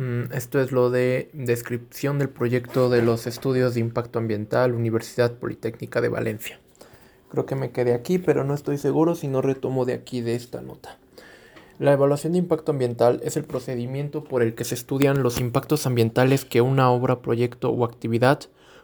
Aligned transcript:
Mm, 0.00 0.32
esto 0.32 0.62
es 0.62 0.72
lo 0.72 0.88
de 0.88 1.28
descripción 1.34 2.18
del 2.18 2.30
proyecto 2.30 2.88
de 2.88 3.02
los 3.02 3.26
estudios 3.26 3.74
de 3.74 3.80
impacto 3.80 4.18
ambiental 4.18 4.72
Universidad 4.72 5.32
Politécnica 5.32 6.00
de 6.00 6.08
Valencia. 6.08 6.58
Creo 7.30 7.44
que 7.44 7.54
me 7.54 7.70
quedé 7.70 7.92
aquí, 7.92 8.16
pero 8.16 8.42
no 8.42 8.54
estoy 8.54 8.78
seguro 8.78 9.14
si 9.14 9.28
no 9.28 9.42
retomo 9.42 9.84
de 9.84 9.92
aquí 9.92 10.22
de 10.22 10.36
esta 10.36 10.62
nota. 10.62 10.96
La 11.78 11.92
evaluación 11.92 12.32
de 12.32 12.38
impacto 12.38 12.72
ambiental 12.72 13.20
es 13.24 13.36
el 13.36 13.44
procedimiento 13.44 14.24
por 14.24 14.42
el 14.42 14.54
que 14.54 14.64
se 14.64 14.74
estudian 14.74 15.22
los 15.22 15.38
impactos 15.38 15.86
ambientales 15.86 16.46
que 16.46 16.62
una 16.62 16.90
obra, 16.90 17.20
proyecto 17.20 17.68
o 17.68 17.84
actividad 17.84 18.40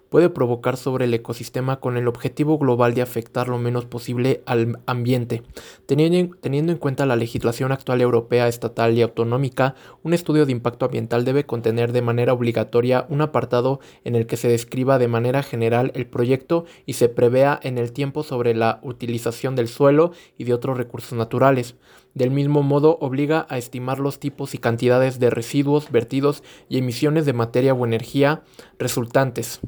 puede 0.09 0.31
provocar 0.31 0.77
sobre 0.77 1.07
el 1.07 1.15
ecosistema 1.15 1.81
con 1.81 1.97
el 1.97 2.09
objetivo 2.09 2.59
global 2.59 2.95
de 2.95 3.03
afectar 3.03 3.49
lo 3.49 3.59
menos 3.59 3.85
posible 3.85 4.43
al 4.47 4.79
ambiente. 4.87 5.43
Teniendo, 5.87 6.73
en 6.73 6.79
cuenta 6.79 7.07
la 7.07 7.17
legislación 7.17 7.73
actual 7.73 8.01
europea, 8.01 8.49
estatal 8.49 8.95
y 8.95 9.03
autonómica, 9.03 9.75
un 10.03 10.15
estudio 10.15 10.47
de 10.47 10.53
impacto 10.53 10.87
ambiental 10.87 11.25
debe 11.25 11.47
contener 11.47 11.93
de 11.93 12.03
manera 12.03 12.33
obligatoria 12.33 13.07
un 13.09 13.21
apartado 13.21 13.81
en 14.05 14.15
el 14.15 14.27
que 14.27 14.37
se 14.37 14.49
describa 14.49 14.99
de 14.99 15.09
manera 15.09 15.43
general 15.43 15.93
el 15.95 16.07
proyecto 16.07 16.65
y 16.87 16.95
se 16.95 17.09
prevea 17.09 17.59
en 17.63 17.79
el 17.79 17.93
tiempo 17.93 18.23
sobre 18.23 18.55
la 18.55 18.81
utilización 18.83 19.57
del 19.57 19.69
suelo 19.69 20.13
y 20.39 20.45
de 20.45 20.55
otros 20.55 20.77
recursos 20.77 21.17
naturales. 21.17 21.77
Del 22.17 22.31
mismo 22.31 22.63
modo, 22.63 22.97
obliga 23.03 23.47
a 23.51 23.59
estimar 23.59 23.99
los 23.99 24.19
tipos 24.19 24.55
y 24.55 24.59
cantidades 24.59 25.21
de 25.21 25.29
residuos, 25.29 25.91
vertidos 25.93 26.43
y 26.71 26.79
emisiones 26.79 27.27
de 27.27 27.35
materia 27.35 27.75
o 27.75 27.85
energía 27.85 28.41
resultantes. 28.79 29.61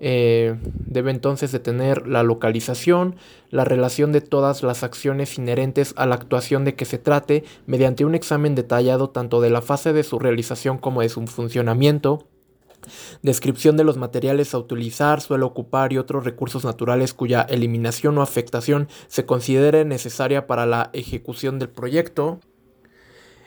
Eh, 0.00 0.54
debe 0.66 1.10
entonces 1.10 1.50
de 1.50 1.60
tener 1.60 2.06
la 2.06 2.22
localización, 2.22 3.16
la 3.48 3.64
relación 3.64 4.12
de 4.12 4.20
todas 4.20 4.62
las 4.62 4.82
acciones 4.82 5.38
inherentes 5.38 5.94
a 5.96 6.04
la 6.04 6.16
actuación 6.16 6.66
de 6.66 6.74
que 6.74 6.84
se 6.84 6.98
trate 6.98 7.42
mediante 7.66 8.04
un 8.04 8.14
examen 8.14 8.54
detallado 8.54 9.08
tanto 9.08 9.40
de 9.40 9.48
la 9.48 9.62
fase 9.62 9.94
de 9.94 10.02
su 10.02 10.18
realización 10.18 10.76
como 10.76 11.00
de 11.00 11.08
su 11.08 11.26
funcionamiento, 11.26 12.26
descripción 13.22 13.76
de 13.76 13.84
los 13.84 13.96
materiales 13.96 14.54
a 14.54 14.58
utilizar, 14.58 15.20
suelo 15.20 15.46
ocupar 15.46 15.92
y 15.92 15.98
otros 15.98 16.24
recursos 16.24 16.64
naturales 16.64 17.14
cuya 17.14 17.42
eliminación 17.42 18.18
o 18.18 18.22
afectación 18.22 18.88
se 19.08 19.26
considere 19.26 19.84
necesaria 19.84 20.46
para 20.46 20.66
la 20.66 20.90
ejecución 20.92 21.58
del 21.58 21.68
proyecto, 21.68 22.40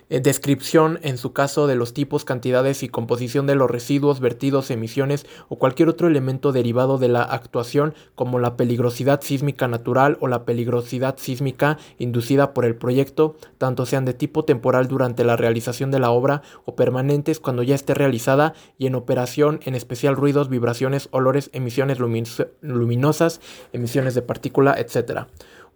descripción, 0.09 0.99
en 1.01 1.17
su 1.17 1.33
caso, 1.33 1.67
de 1.67 1.75
los 1.75 1.93
tipos, 1.93 2.23
cantidades 2.23 2.81
y 2.81 2.87
composición 2.87 3.45
de 3.45 3.55
los 3.55 3.69
residuos, 3.69 4.21
vertidos, 4.21 4.71
emisiones 4.71 5.25
o 5.49 5.57
cualquier 5.57 5.89
otro 5.89 6.07
elemento 6.07 6.53
derivado 6.53 6.97
de 6.97 7.09
la 7.09 7.23
actuación, 7.23 7.93
como 8.15 8.39
la 8.39 8.55
peligrosidad 8.55 9.21
sísmica 9.21 9.67
natural 9.67 10.17
o 10.21 10.27
la 10.27 10.45
peligrosidad 10.45 11.17
sísmica 11.17 11.77
inducida 11.97 12.53
por 12.53 12.63
el 12.63 12.75
proyecto, 12.75 13.35
tanto 13.57 13.85
sean 13.85 14.05
de 14.05 14.13
tipo 14.13 14.45
temporal 14.45 14.87
durante 14.87 15.25
la 15.25 15.35
realización 15.35 15.91
de 15.91 15.99
la 15.99 16.11
obra 16.11 16.41
o 16.65 16.75
permanentes 16.75 17.39
cuando 17.39 17.63
ya 17.63 17.75
esté 17.75 17.93
realizada 17.93 18.53
y 18.77 18.87
en 18.87 18.95
operación, 18.95 19.59
en 19.65 19.75
especial 19.75 20.15
ruidos, 20.15 20.47
vibraciones, 20.49 21.09
olores, 21.11 21.49
emisiones 21.51 21.99
luminosas, 21.99 23.41
emisiones 23.73 24.15
de 24.15 24.21
partícula, 24.21 24.75
etc 24.79 25.27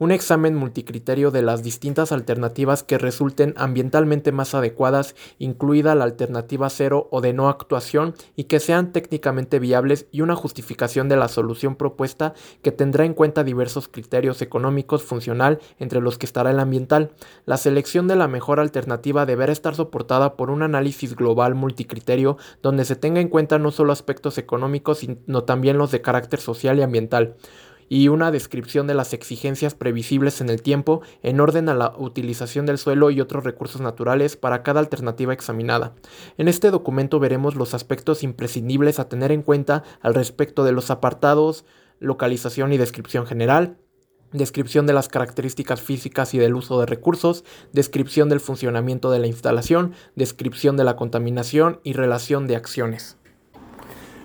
un 0.01 0.11
examen 0.11 0.55
multicriterio 0.55 1.29
de 1.29 1.43
las 1.43 1.61
distintas 1.61 2.11
alternativas 2.11 2.81
que 2.81 2.97
resulten 2.97 3.53
ambientalmente 3.55 4.31
más 4.31 4.55
adecuadas, 4.55 5.13
incluida 5.37 5.93
la 5.93 6.05
alternativa 6.05 6.71
cero 6.71 7.07
o 7.11 7.21
de 7.21 7.33
no 7.33 7.49
actuación, 7.49 8.15
y 8.35 8.45
que 8.45 8.59
sean 8.59 8.93
técnicamente 8.93 9.59
viables 9.59 10.07
y 10.11 10.21
una 10.21 10.35
justificación 10.35 11.07
de 11.07 11.17
la 11.17 11.27
solución 11.27 11.75
propuesta 11.75 12.33
que 12.63 12.71
tendrá 12.71 13.05
en 13.05 13.13
cuenta 13.13 13.43
diversos 13.43 13.87
criterios 13.87 14.41
económicos 14.41 15.03
funcional 15.03 15.59
entre 15.77 16.01
los 16.01 16.17
que 16.17 16.25
estará 16.25 16.49
el 16.49 16.59
ambiental. 16.59 17.11
La 17.45 17.57
selección 17.57 18.07
de 18.07 18.15
la 18.15 18.27
mejor 18.27 18.59
alternativa 18.59 19.27
deberá 19.27 19.51
estar 19.51 19.75
soportada 19.75 20.35
por 20.35 20.49
un 20.49 20.63
análisis 20.63 21.15
global 21.15 21.53
multicriterio 21.53 22.37
donde 22.63 22.85
se 22.85 22.95
tenga 22.95 23.21
en 23.21 23.29
cuenta 23.29 23.59
no 23.59 23.69
solo 23.69 23.93
aspectos 23.93 24.39
económicos, 24.39 24.97
sino 24.97 25.43
también 25.43 25.77
los 25.77 25.91
de 25.91 26.01
carácter 26.01 26.39
social 26.39 26.79
y 26.79 26.81
ambiental 26.81 27.35
y 27.93 28.07
una 28.07 28.31
descripción 28.31 28.87
de 28.87 28.93
las 28.93 29.11
exigencias 29.11 29.75
previsibles 29.75 30.39
en 30.39 30.49
el 30.49 30.61
tiempo 30.61 31.01
en 31.23 31.41
orden 31.41 31.67
a 31.67 31.73
la 31.73 31.93
utilización 31.97 32.65
del 32.65 32.77
suelo 32.77 33.11
y 33.11 33.19
otros 33.19 33.43
recursos 33.43 33.81
naturales 33.81 34.37
para 34.37 34.63
cada 34.63 34.79
alternativa 34.79 35.33
examinada. 35.33 35.93
En 36.37 36.47
este 36.47 36.71
documento 36.71 37.19
veremos 37.19 37.55
los 37.55 37.73
aspectos 37.73 38.23
imprescindibles 38.23 38.99
a 38.99 39.09
tener 39.09 39.33
en 39.33 39.41
cuenta 39.41 39.83
al 39.99 40.13
respecto 40.13 40.63
de 40.63 40.71
los 40.71 40.89
apartados 40.89 41.65
localización 41.99 42.71
y 42.71 42.77
descripción 42.77 43.25
general, 43.25 43.75
descripción 44.31 44.87
de 44.87 44.93
las 44.93 45.09
características 45.09 45.81
físicas 45.81 46.33
y 46.33 46.37
del 46.37 46.55
uso 46.55 46.79
de 46.79 46.85
recursos, 46.85 47.43
descripción 47.73 48.29
del 48.29 48.39
funcionamiento 48.39 49.11
de 49.11 49.19
la 49.19 49.27
instalación, 49.27 49.95
descripción 50.15 50.77
de 50.77 50.85
la 50.85 50.95
contaminación 50.95 51.81
y 51.83 51.91
relación 51.91 52.47
de 52.47 52.55
acciones. 52.55 53.17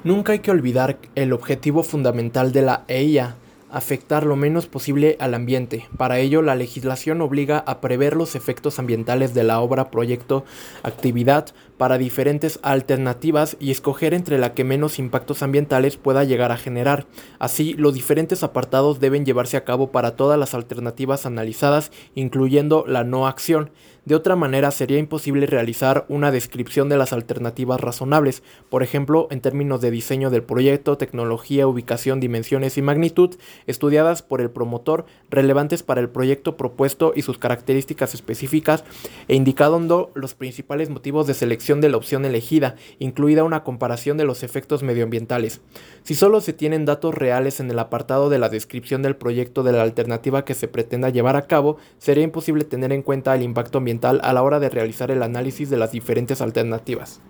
Nunca 0.04 0.34
hay 0.34 0.38
que 0.38 0.52
olvidar 0.52 1.00
el 1.16 1.32
objetivo 1.32 1.82
fundamental 1.82 2.52
de 2.52 2.62
la 2.62 2.84
EIA, 2.86 3.34
afectar 3.70 4.24
lo 4.24 4.36
menos 4.36 4.66
posible 4.66 5.16
al 5.20 5.34
ambiente. 5.34 5.86
Para 5.96 6.18
ello, 6.18 6.42
la 6.42 6.54
legislación 6.54 7.20
obliga 7.20 7.58
a 7.58 7.80
prever 7.80 8.16
los 8.16 8.34
efectos 8.34 8.78
ambientales 8.78 9.34
de 9.34 9.44
la 9.44 9.60
obra, 9.60 9.90
proyecto, 9.90 10.44
actividad 10.82 11.46
para 11.78 11.98
diferentes 11.98 12.58
alternativas 12.62 13.56
y 13.60 13.70
escoger 13.70 14.14
entre 14.14 14.38
la 14.38 14.54
que 14.54 14.64
menos 14.64 14.98
impactos 14.98 15.42
ambientales 15.42 15.96
pueda 15.96 16.24
llegar 16.24 16.52
a 16.52 16.56
generar. 16.56 17.06
Así, 17.38 17.74
los 17.74 17.94
diferentes 17.94 18.42
apartados 18.42 19.00
deben 19.00 19.24
llevarse 19.24 19.56
a 19.56 19.64
cabo 19.64 19.90
para 19.90 20.16
todas 20.16 20.38
las 20.38 20.54
alternativas 20.54 21.26
analizadas, 21.26 21.92
incluyendo 22.14 22.84
la 22.86 23.04
no 23.04 23.26
acción. 23.26 23.70
De 24.06 24.14
otra 24.14 24.36
manera, 24.36 24.70
sería 24.70 24.98
imposible 24.98 25.46
realizar 25.46 26.06
una 26.08 26.30
descripción 26.30 26.88
de 26.88 26.96
las 26.96 27.12
alternativas 27.12 27.80
razonables, 27.80 28.44
por 28.70 28.84
ejemplo, 28.84 29.26
en 29.32 29.40
términos 29.40 29.80
de 29.80 29.90
diseño 29.90 30.30
del 30.30 30.44
proyecto, 30.44 30.96
tecnología, 30.96 31.66
ubicación, 31.66 32.20
dimensiones 32.20 32.78
y 32.78 32.82
magnitud, 32.82 33.34
estudiadas 33.66 34.22
por 34.22 34.40
el 34.40 34.50
promotor, 34.50 35.06
relevantes 35.28 35.82
para 35.82 36.00
el 36.00 36.08
proyecto 36.08 36.56
propuesto 36.56 37.14
y 37.16 37.22
sus 37.22 37.38
características 37.38 38.14
específicas, 38.14 38.84
e 39.26 39.34
indicando 39.34 40.12
los 40.14 40.34
principales 40.34 40.88
motivos 40.88 41.26
de 41.26 41.34
selección 41.34 41.65
de 41.74 41.88
la 41.88 41.96
opción 41.96 42.24
elegida, 42.24 42.76
incluida 42.98 43.44
una 43.44 43.64
comparación 43.64 44.16
de 44.16 44.24
los 44.24 44.42
efectos 44.42 44.82
medioambientales. 44.82 45.60
Si 46.04 46.14
solo 46.14 46.40
se 46.40 46.52
tienen 46.52 46.84
datos 46.84 47.14
reales 47.14 47.58
en 47.60 47.70
el 47.70 47.78
apartado 47.78 48.30
de 48.30 48.38
la 48.38 48.48
descripción 48.48 49.02
del 49.02 49.16
proyecto 49.16 49.62
de 49.64 49.72
la 49.72 49.82
alternativa 49.82 50.44
que 50.44 50.54
se 50.54 50.68
pretenda 50.68 51.10
llevar 51.10 51.36
a 51.36 51.46
cabo, 51.46 51.78
sería 51.98 52.24
imposible 52.24 52.64
tener 52.64 52.92
en 52.92 53.02
cuenta 53.02 53.34
el 53.34 53.42
impacto 53.42 53.78
ambiental 53.78 54.20
a 54.22 54.32
la 54.32 54.42
hora 54.42 54.60
de 54.60 54.70
realizar 54.70 55.10
el 55.10 55.22
análisis 55.22 55.68
de 55.68 55.76
las 55.76 55.90
diferentes 55.90 56.40
alternativas. 56.40 57.20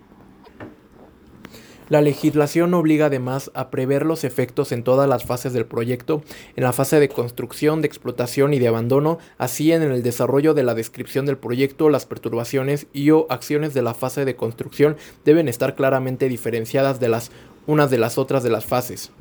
La 1.89 2.01
legislación 2.01 2.75
obliga 2.75 3.07
además 3.07 3.53
a 3.55 3.71
prever 3.71 4.05
los 4.05 4.25
efectos 4.25 4.73
en 4.73 4.83
todas 4.83 5.09
las 5.09 5.25
fases 5.25 5.53
del 5.53 5.67
proyecto, 5.67 6.23
en 6.57 6.65
la 6.65 6.73
fase 6.73 6.99
de 6.99 7.09
construcción, 7.09 7.81
de 7.81 7.87
explotación 7.87 8.55
y 8.55 8.59
de 8.59 8.67
abandono, 8.67 9.19
así 9.39 9.71
en 9.71 9.83
el 9.83 10.03
desarrollo 10.03 10.53
de 10.53 10.65
la 10.65 10.75
descripción 10.75 11.27
del 11.27 11.39
proyecto, 11.39 11.89
las 11.89 12.05
perturbaciones 12.05 12.89
y 12.93 13.13
o 13.13 13.29
acciones 13.31 13.73
de 13.73 13.83
la 13.83 13.95
fase 13.95 14.25
de 14.25 14.35
construcción 14.35 14.97
deben 15.25 15.49
estar 15.49 15.77
claramente 15.77 16.29
diferenciadas 16.29 16.99
de 16.99 17.09
las 17.09 17.31
unas 17.69 17.89
de 17.89 17.99
las 17.99 18.19
otras 18.19 18.43
de 18.43 18.51
las 18.51 18.65
fases. 18.65 19.13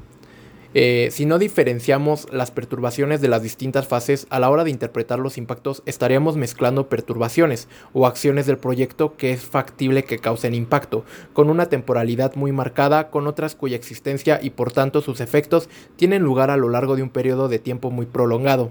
Eh, 0.77 1.07
si 1.09 1.25
no 1.25 1.39
diferenciamos 1.39 2.27
las 2.33 2.51
perturbaciones 2.51 3.21
de 3.21 3.29
las 3.29 3.41
distintas 3.41 3.87
fases, 3.87 4.27
a 4.29 4.41
la 4.41 4.49
hora 4.49 4.65
de 4.65 4.71
interpretar 4.71 5.19
los 5.19 5.37
impactos 5.37 5.81
estaríamos 5.85 6.35
mezclando 6.35 6.89
perturbaciones 6.89 7.69
o 7.93 8.05
acciones 8.05 8.45
del 8.45 8.57
proyecto 8.57 9.15
que 9.15 9.31
es 9.31 9.39
factible 9.39 10.03
que 10.03 10.19
causen 10.19 10.53
impacto, 10.53 11.05
con 11.31 11.49
una 11.49 11.67
temporalidad 11.67 12.35
muy 12.35 12.51
marcada, 12.51 13.09
con 13.09 13.25
otras 13.25 13.55
cuya 13.55 13.77
existencia 13.77 14.37
y 14.43 14.49
por 14.49 14.73
tanto 14.73 14.99
sus 14.99 15.21
efectos 15.21 15.69
tienen 15.95 16.23
lugar 16.23 16.51
a 16.51 16.57
lo 16.57 16.67
largo 16.67 16.97
de 16.97 17.03
un 17.03 17.09
periodo 17.09 17.47
de 17.47 17.59
tiempo 17.59 17.89
muy 17.89 18.05
prolongado. 18.05 18.69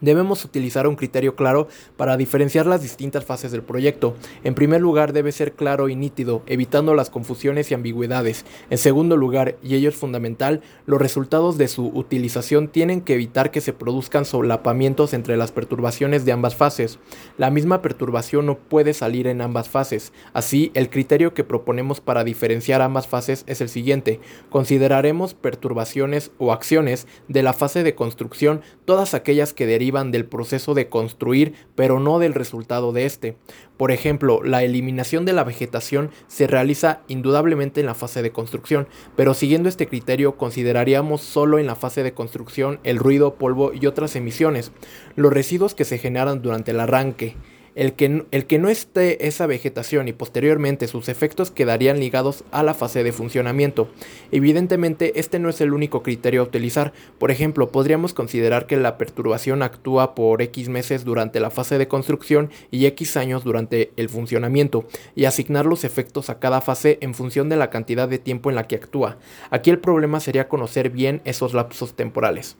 Debemos 0.00 0.44
utilizar 0.44 0.86
un 0.86 0.96
criterio 0.96 1.36
claro 1.36 1.68
para 1.96 2.16
diferenciar 2.16 2.66
las 2.66 2.82
distintas 2.82 3.24
fases 3.24 3.52
del 3.52 3.62
proyecto. 3.62 4.14
En 4.44 4.54
primer 4.54 4.80
lugar, 4.80 5.12
debe 5.12 5.32
ser 5.32 5.52
claro 5.52 5.88
y 5.88 5.96
nítido, 5.96 6.42
evitando 6.46 6.94
las 6.94 7.10
confusiones 7.10 7.70
y 7.70 7.74
ambigüedades. 7.74 8.44
En 8.70 8.78
segundo 8.78 9.16
lugar, 9.16 9.56
y 9.62 9.74
ello 9.74 9.88
es 9.88 9.96
fundamental, 9.96 10.62
los 10.86 11.00
resultados 11.00 11.58
de 11.58 11.68
su 11.68 11.86
utilización 11.88 12.68
tienen 12.68 13.00
que 13.00 13.14
evitar 13.14 13.50
que 13.50 13.60
se 13.60 13.72
produzcan 13.72 14.24
solapamientos 14.24 15.14
entre 15.14 15.36
las 15.36 15.52
perturbaciones 15.52 16.24
de 16.24 16.32
ambas 16.32 16.56
fases. 16.56 16.98
La 17.36 17.50
misma 17.50 17.82
perturbación 17.82 18.46
no 18.46 18.58
puede 18.58 18.94
salir 18.94 19.26
en 19.26 19.40
ambas 19.40 19.68
fases. 19.68 20.12
Así, 20.32 20.70
el 20.74 20.90
criterio 20.90 21.34
que 21.34 21.44
proponemos 21.44 22.00
para 22.00 22.24
diferenciar 22.24 22.82
ambas 22.82 23.06
fases 23.06 23.44
es 23.46 23.60
el 23.60 23.68
siguiente. 23.68 24.20
Consideraremos 24.50 25.34
perturbaciones 25.34 26.30
o 26.38 26.52
acciones 26.52 27.06
de 27.28 27.42
la 27.42 27.52
fase 27.52 27.82
de 27.82 27.94
construcción 27.94 28.62
todas 28.84 29.14
aquellas 29.14 29.52
que 29.52 29.66
derivan 29.66 29.87
del 29.88 30.26
proceso 30.26 30.74
de 30.74 30.88
construir, 30.88 31.54
pero 31.74 31.98
no 31.98 32.18
del 32.18 32.34
resultado 32.34 32.92
de 32.92 33.06
este. 33.06 33.36
Por 33.76 33.90
ejemplo, 33.90 34.42
la 34.42 34.62
eliminación 34.62 35.24
de 35.24 35.32
la 35.32 35.44
vegetación 35.44 36.10
se 36.26 36.46
realiza 36.46 37.00
indudablemente 37.08 37.80
en 37.80 37.86
la 37.86 37.94
fase 37.94 38.22
de 38.22 38.30
construcción, 38.30 38.86
pero 39.16 39.34
siguiendo 39.34 39.68
este 39.68 39.88
criterio 39.88 40.36
consideraríamos 40.36 41.22
solo 41.22 41.58
en 41.58 41.66
la 41.66 41.74
fase 41.74 42.02
de 42.02 42.12
construcción 42.12 42.80
el 42.84 42.98
ruido, 42.98 43.34
polvo 43.34 43.72
y 43.72 43.86
otras 43.86 44.14
emisiones, 44.14 44.72
los 45.16 45.32
residuos 45.32 45.74
que 45.74 45.84
se 45.84 45.98
generan 45.98 46.42
durante 46.42 46.72
el 46.72 46.80
arranque, 46.80 47.34
El 47.78 47.92
que, 47.92 48.24
el 48.32 48.46
que 48.46 48.58
no 48.58 48.70
esté 48.70 49.28
esa 49.28 49.46
vegetación 49.46 50.08
y 50.08 50.12
posteriormente 50.12 50.88
sus 50.88 51.08
efectos 51.08 51.52
quedarían 51.52 52.00
ligados 52.00 52.42
a 52.50 52.64
la 52.64 52.74
fase 52.74 53.04
de 53.04 53.12
funcionamiento. 53.12 53.88
Evidentemente, 54.32 55.20
este 55.20 55.38
no 55.38 55.48
es 55.48 55.60
el 55.60 55.72
único 55.72 56.02
criterio 56.02 56.40
a 56.40 56.44
utilizar. 56.44 56.92
Por 57.20 57.30
ejemplo, 57.30 57.70
podríamos 57.70 58.14
considerar 58.14 58.66
que 58.66 58.78
la 58.78 58.98
perturbación 58.98 59.62
actúa 59.62 60.16
por 60.16 60.42
X 60.42 60.68
meses 60.68 61.04
durante 61.04 61.38
la 61.38 61.50
fase 61.50 61.78
de 61.78 61.86
construcción 61.86 62.50
y 62.72 62.86
X 62.86 63.16
años 63.16 63.44
durante 63.44 63.92
el 63.96 64.08
funcionamiento, 64.08 64.88
y 65.14 65.26
asignar 65.26 65.64
los 65.64 65.84
efectos 65.84 66.30
a 66.30 66.40
cada 66.40 66.60
fase 66.60 66.98
en 67.00 67.14
función 67.14 67.48
de 67.48 67.58
la 67.58 67.70
cantidad 67.70 68.08
de 68.08 68.18
tiempo 68.18 68.50
en 68.50 68.56
la 68.56 68.66
que 68.66 68.74
actúa. 68.74 69.18
Aquí 69.50 69.70
el 69.70 69.78
problema 69.78 70.18
sería 70.18 70.48
conocer 70.48 70.90
bien 70.90 71.20
esos 71.24 71.54
lapsos 71.54 71.94
temporales. 71.94 72.56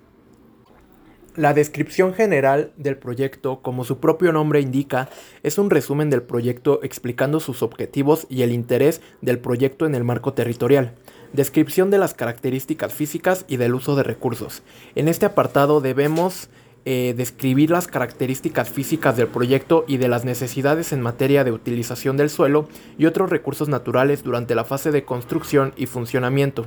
La 1.38 1.54
descripción 1.54 2.14
general 2.14 2.72
del 2.76 2.96
proyecto, 2.96 3.62
como 3.62 3.84
su 3.84 4.00
propio 4.00 4.32
nombre 4.32 4.60
indica, 4.60 5.08
es 5.44 5.56
un 5.56 5.70
resumen 5.70 6.10
del 6.10 6.22
proyecto 6.22 6.80
explicando 6.82 7.38
sus 7.38 7.62
objetivos 7.62 8.26
y 8.28 8.42
el 8.42 8.50
interés 8.50 9.00
del 9.20 9.38
proyecto 9.38 9.86
en 9.86 9.94
el 9.94 10.02
marco 10.02 10.32
territorial. 10.32 10.96
Descripción 11.32 11.92
de 11.92 11.98
las 11.98 12.12
características 12.12 12.92
físicas 12.92 13.44
y 13.46 13.56
del 13.56 13.76
uso 13.76 13.94
de 13.94 14.02
recursos. 14.02 14.64
En 14.96 15.06
este 15.06 15.26
apartado 15.26 15.80
debemos 15.80 16.48
eh, 16.84 17.14
describir 17.16 17.70
las 17.70 17.86
características 17.86 18.68
físicas 18.68 19.16
del 19.16 19.28
proyecto 19.28 19.84
y 19.86 19.98
de 19.98 20.08
las 20.08 20.24
necesidades 20.24 20.92
en 20.92 21.02
materia 21.02 21.44
de 21.44 21.52
utilización 21.52 22.16
del 22.16 22.30
suelo 22.30 22.68
y 22.98 23.06
otros 23.06 23.30
recursos 23.30 23.68
naturales 23.68 24.24
durante 24.24 24.56
la 24.56 24.64
fase 24.64 24.90
de 24.90 25.04
construcción 25.04 25.72
y 25.76 25.86
funcionamiento. 25.86 26.66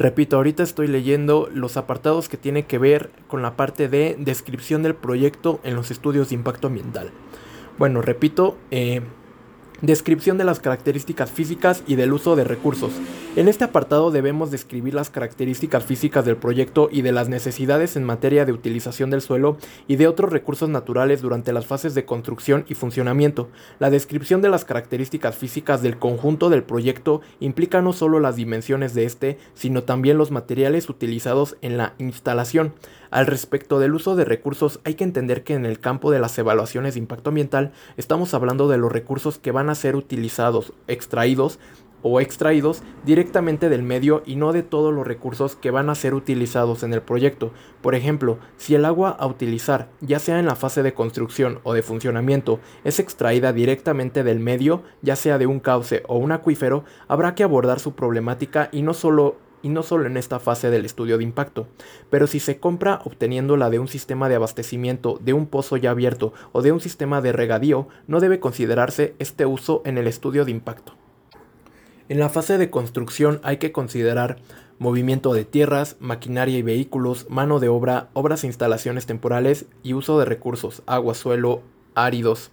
Repito, 0.00 0.36
ahorita 0.36 0.62
estoy 0.62 0.86
leyendo 0.86 1.50
los 1.52 1.76
apartados 1.76 2.30
que 2.30 2.38
tienen 2.38 2.64
que 2.64 2.78
ver 2.78 3.10
con 3.28 3.42
la 3.42 3.54
parte 3.54 3.86
de 3.86 4.16
descripción 4.18 4.82
del 4.82 4.94
proyecto 4.94 5.60
en 5.62 5.74
los 5.74 5.90
estudios 5.90 6.30
de 6.30 6.36
impacto 6.36 6.68
ambiental. 6.68 7.10
Bueno, 7.76 8.00
repito, 8.00 8.56
eh, 8.70 9.02
Descripción 9.82 10.36
de 10.36 10.44
las 10.44 10.60
características 10.60 11.30
físicas 11.30 11.82
y 11.86 11.94
del 11.94 12.12
uso 12.12 12.36
de 12.36 12.44
recursos. 12.44 12.92
En 13.34 13.48
este 13.48 13.64
apartado 13.64 14.10
debemos 14.10 14.50
describir 14.50 14.92
las 14.92 15.08
características 15.08 15.84
físicas 15.84 16.26
del 16.26 16.36
proyecto 16.36 16.90
y 16.92 17.00
de 17.00 17.12
las 17.12 17.30
necesidades 17.30 17.96
en 17.96 18.04
materia 18.04 18.44
de 18.44 18.52
utilización 18.52 19.08
del 19.08 19.22
suelo 19.22 19.56
y 19.88 19.96
de 19.96 20.06
otros 20.06 20.32
recursos 20.32 20.68
naturales 20.68 21.22
durante 21.22 21.54
las 21.54 21.64
fases 21.64 21.94
de 21.94 22.04
construcción 22.04 22.66
y 22.68 22.74
funcionamiento. 22.74 23.48
La 23.78 23.88
descripción 23.88 24.42
de 24.42 24.50
las 24.50 24.66
características 24.66 25.34
físicas 25.34 25.80
del 25.80 25.98
conjunto 25.98 26.50
del 26.50 26.62
proyecto 26.62 27.22
implica 27.38 27.80
no 27.80 27.94
solo 27.94 28.20
las 28.20 28.36
dimensiones 28.36 28.92
de 28.92 29.06
este, 29.06 29.38
sino 29.54 29.84
también 29.84 30.18
los 30.18 30.30
materiales 30.30 30.90
utilizados 30.90 31.56
en 31.62 31.78
la 31.78 31.94
instalación. 31.96 32.74
Al 33.10 33.26
respecto 33.26 33.80
del 33.80 33.94
uso 33.94 34.14
de 34.14 34.24
recursos, 34.24 34.80
hay 34.84 34.94
que 34.94 35.04
entender 35.04 35.42
que 35.42 35.54
en 35.54 35.66
el 35.66 35.80
campo 35.80 36.12
de 36.12 36.20
las 36.20 36.38
evaluaciones 36.38 36.94
de 36.94 37.00
impacto 37.00 37.30
ambiental 37.30 37.72
estamos 37.96 38.34
hablando 38.34 38.68
de 38.68 38.78
los 38.78 38.92
recursos 38.92 39.38
que 39.38 39.50
van 39.50 39.68
a 39.68 39.74
ser 39.74 39.96
utilizados, 39.96 40.72
extraídos 40.86 41.58
o 42.02 42.20
extraídos 42.20 42.82
directamente 43.04 43.68
del 43.68 43.82
medio 43.82 44.22
y 44.24 44.36
no 44.36 44.52
de 44.52 44.62
todos 44.62 44.94
los 44.94 45.06
recursos 45.06 45.56
que 45.56 45.70
van 45.70 45.90
a 45.90 45.94
ser 45.94 46.14
utilizados 46.14 46.82
en 46.82 46.94
el 46.94 47.02
proyecto. 47.02 47.52
Por 47.82 47.94
ejemplo, 47.94 48.38
si 48.56 48.74
el 48.74 48.84
agua 48.84 49.10
a 49.10 49.26
utilizar, 49.26 49.88
ya 50.00 50.18
sea 50.18 50.38
en 50.38 50.46
la 50.46 50.56
fase 50.56 50.82
de 50.82 50.94
construcción 50.94 51.60
o 51.62 51.74
de 51.74 51.82
funcionamiento, 51.82 52.60
es 52.84 53.00
extraída 53.00 53.52
directamente 53.52 54.22
del 54.22 54.40
medio, 54.40 54.82
ya 55.02 55.16
sea 55.16 55.36
de 55.36 55.46
un 55.46 55.60
cauce 55.60 56.02
o 56.06 56.16
un 56.16 56.32
acuífero, 56.32 56.84
habrá 57.08 57.34
que 57.34 57.42
abordar 57.42 57.80
su 57.80 57.94
problemática 57.94 58.68
y 58.72 58.82
no 58.82 58.94
solo 58.94 59.36
y 59.62 59.68
no 59.68 59.82
solo 59.82 60.06
en 60.06 60.16
esta 60.16 60.38
fase 60.38 60.70
del 60.70 60.84
estudio 60.84 61.18
de 61.18 61.24
impacto, 61.24 61.66
pero 62.10 62.26
si 62.26 62.40
se 62.40 62.58
compra 62.58 63.00
obteniéndola 63.04 63.70
de 63.70 63.78
un 63.78 63.88
sistema 63.88 64.28
de 64.28 64.36
abastecimiento, 64.36 65.18
de 65.22 65.32
un 65.32 65.46
pozo 65.46 65.76
ya 65.76 65.90
abierto 65.90 66.32
o 66.52 66.62
de 66.62 66.72
un 66.72 66.80
sistema 66.80 67.20
de 67.20 67.32
regadío, 67.32 67.88
no 68.06 68.20
debe 68.20 68.40
considerarse 68.40 69.14
este 69.18 69.46
uso 69.46 69.82
en 69.84 69.98
el 69.98 70.06
estudio 70.06 70.44
de 70.44 70.50
impacto. 70.50 70.94
En 72.08 72.18
la 72.18 72.28
fase 72.28 72.58
de 72.58 72.70
construcción 72.70 73.40
hay 73.44 73.58
que 73.58 73.72
considerar 73.72 74.38
movimiento 74.80 75.34
de 75.34 75.44
tierras, 75.44 75.96
maquinaria 76.00 76.58
y 76.58 76.62
vehículos, 76.62 77.26
mano 77.28 77.60
de 77.60 77.68
obra, 77.68 78.08
obras 78.14 78.42
e 78.42 78.46
instalaciones 78.46 79.06
temporales 79.06 79.66
y 79.82 79.92
uso 79.92 80.18
de 80.18 80.24
recursos, 80.24 80.82
agua, 80.86 81.14
suelo, 81.14 81.62
áridos, 81.94 82.50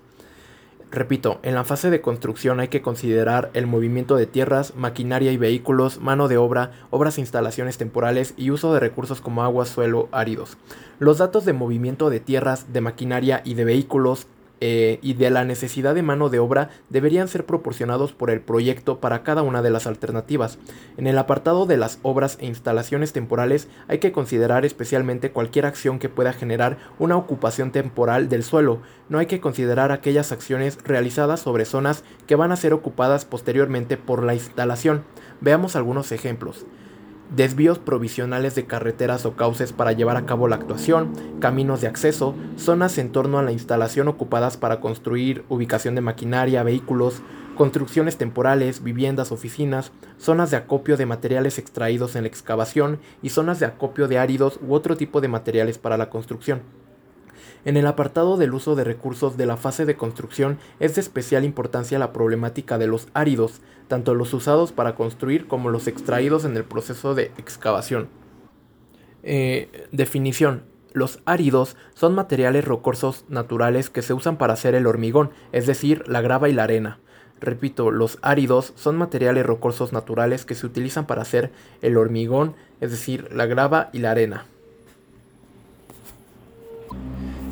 Repito, 0.89 1.39
en 1.43 1.53
la 1.53 1.65
fase 1.65 1.89
de 1.89 1.99
construcción 1.99 2.61
hay 2.61 2.69
que 2.69 2.81
considerar 2.81 3.49
el 3.53 3.67
movimiento 3.67 4.15
de 4.15 4.25
tierras, 4.25 4.73
maquinaria 4.75 5.33
y 5.33 5.37
vehículos, 5.37 5.99
mano 5.99 6.29
de 6.29 6.37
obra, 6.37 6.71
obras 6.91 7.17
e 7.17 7.21
instalaciones 7.21 7.77
temporales 7.77 8.33
y 8.37 8.51
uso 8.51 8.73
de 8.73 8.79
recursos 8.79 9.19
como 9.19 9.43
agua, 9.43 9.65
suelo, 9.65 10.07
áridos. 10.13 10.57
Los 10.99 11.17
datos 11.17 11.43
de 11.43 11.51
movimiento 11.51 12.09
de 12.09 12.21
tierras, 12.21 12.71
de 12.71 12.79
maquinaria 12.79 13.41
y 13.43 13.55
de 13.55 13.65
vehículos 13.65 14.27
eh, 14.59 15.00
y 15.01 15.13
de 15.13 15.30
la 15.30 15.44
necesidad 15.44 15.94
de 15.94 16.01
mano 16.01 16.30
de 16.30 16.39
obra 16.39 16.69
deberían 16.89 17.27
ser 17.27 17.45
proporcionados 17.45 18.13
por 18.13 18.31
el 18.31 18.42
proyecto 18.42 19.00
para 19.00 19.24
cada 19.24 19.44
una 19.44 19.62
de 19.62 19.69
las 19.69 19.88
alternativas. 19.88 20.57
En 20.98 21.07
el 21.07 21.18
apartado 21.18 21.65
de 21.65 21.77
las 21.77 22.00
obras 22.01 22.38
e 22.42 22.48
instalaciones 22.48 23.13
temporales 23.13 23.68
hay 23.88 24.00
que 24.00 24.12
considerar 24.12 24.65
especialmente 24.65 25.31
cualquier 25.31 25.65
acción 25.65 26.00
que 26.00 26.09
pueda 26.09 26.33
generar 26.33 26.77
una 27.00 27.18
ocupación 27.18 27.71
temporal 27.71 28.30
del 28.30 28.44
suelo. 28.44 28.81
No 29.09 29.19
hay 29.19 29.27
que 29.27 29.39
considerar 29.39 29.92
aquellas 29.92 30.31
acciones 30.31 30.80
realizadas 30.83 31.39
sobre 31.39 31.65
zonas 31.65 32.04
que 32.25 32.36
van 32.36 32.51
a 32.51 32.56
ser 32.56 32.74
ocupadas 32.74 33.25
posteriormente 33.25 33.98
por 33.98 34.24
la 34.24 34.33
instalación. 34.33 35.04
Veamos 35.39 35.75
algunos 35.75 36.12
ejemplos 36.12 36.65
desvíos 37.35 37.79
provisionales 37.79 38.56
de 38.56 38.65
carreteras 38.65 39.25
o 39.25 39.35
cauces 39.35 39.74
para 39.74 39.91
llevar 39.91 40.18
a 40.18 40.25
cabo 40.25 40.47
la 40.47 40.56
actuación, 40.56 41.12
caminos 41.39 41.81
de 41.81 41.88
acceso, 41.88 42.35
zonas 42.57 42.97
en 42.97 43.12
torno 43.12 43.39
a 43.39 43.44
la 43.44 43.51
instalación 43.51 44.07
ocupadas 44.07 44.57
para 44.57 44.79
construir 44.79 45.44
ubicación 45.50 45.95
de 45.95 46.01
maquinaria, 46.01 46.63
vehículos, 46.63 47.21
construcciones 47.56 48.18
temporales, 48.18 48.83
viviendas, 48.83 49.31
oficinas, 49.31 49.91
zonas 50.18 50.51
de 50.51 50.57
acopio 50.57 50.95
de 50.95 51.06
materiales 51.06 51.57
extraídos 51.57 52.15
en 52.15 52.24
la 52.24 52.27
excavación 52.27 53.00
y 53.21 53.30
zonas 53.30 53.59
de 53.59 53.65
acopio 53.65 54.07
de 54.07 54.19
áridos 54.19 54.59
u 54.65 54.73
otro 54.73 54.95
tipo 54.95 55.21
de 55.21 55.27
materiales 55.27 55.77
para 55.77 55.97
la 55.97 56.09
construcción. 56.09 56.62
En 57.65 57.77
el 57.77 57.88
apartado 57.88 58.38
del 58.38 58.54
uso 58.54 58.75
de 58.75 58.83
recursos 58.83 59.38
de 59.38 59.45
la 59.45 59.57
fase 59.57 59.86
de 59.86 59.95
construcción 59.95 60.57
es 60.80 60.95
de 60.95 61.01
especial 61.01 61.44
importancia 61.44 62.00
la 62.00 62.13
problemática 62.13 62.77
de 62.77 62.88
los 62.88 63.07
áridos, 63.13 63.62
tanto 63.88 64.13
los 64.15 64.33
usados 64.33 64.71
para 64.71 64.95
construir 64.95 65.48
como 65.48 65.69
los 65.69 65.88
extraídos 65.88 66.45
en 66.45 66.56
el 66.56 66.63
proceso 66.63 67.15
de 67.15 67.31
excavación. 67.38 68.09
Eh, 69.24 69.88
definición. 69.92 70.63
Los 70.94 71.19
áridos 71.25 71.75
son 71.94 72.15
materiales 72.15 72.65
rocosos 72.65 73.25
naturales 73.27 73.89
que 73.89 74.01
se 74.01 74.13
usan 74.13 74.38
para 74.38 74.54
hacer 74.54 74.74
el 74.74 74.88
hormigón, 74.88 75.31
es 75.51 75.68
decir, 75.68 76.04
la 76.07 76.21
grava 76.21 76.50
y 76.50 76.54
la 76.54 76.63
arena. 76.63 77.00
Repito, 77.39 77.92
los 77.92 78.18
áridos 78.21 78.74
son 78.75 78.98
materiales 78.98 79.45
rocosos 79.45 79.94
naturales 79.94 80.45
que 80.45 80.56
se 80.56 80.66
utilizan 80.66 81.06
para 81.06 81.21
hacer 81.21 81.52
el 81.81 81.97
hormigón, 81.97 82.56
es 82.81 82.92
decir, 82.92 83.30
la 83.31 83.45
grava 83.45 83.90
y 83.94 83.99
la 83.99 84.11
arena. 84.11 84.45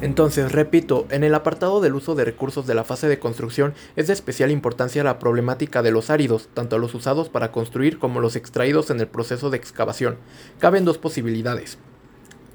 Entonces, 0.01 0.51
repito, 0.51 1.07
en 1.09 1.23
el 1.23 1.33
apartado 1.33 1.81
del 1.81 1.95
uso 1.95 2.15
de 2.15 2.25
recursos 2.25 2.67
de 2.67 2.75
la 2.75 2.83
fase 2.83 3.07
de 3.07 3.17
construcción 3.17 3.73
es 3.95 4.07
de 4.07 4.13
especial 4.13 4.51
importancia 4.51 5.03
la 5.03 5.19
problemática 5.19 5.81
de 5.81 5.91
los 5.91 6.09
áridos, 6.09 6.49
tanto 6.53 6.77
los 6.77 6.93
usados 6.93 7.29
para 7.29 7.51
construir 7.51 7.97
como 7.97 8.19
los 8.19 8.35
extraídos 8.35 8.89
en 8.89 8.99
el 8.99 9.07
proceso 9.07 9.49
de 9.49 9.57
excavación. 9.57 10.17
Caben 10.59 10.85
dos 10.85 10.97
posibilidades 10.97 11.77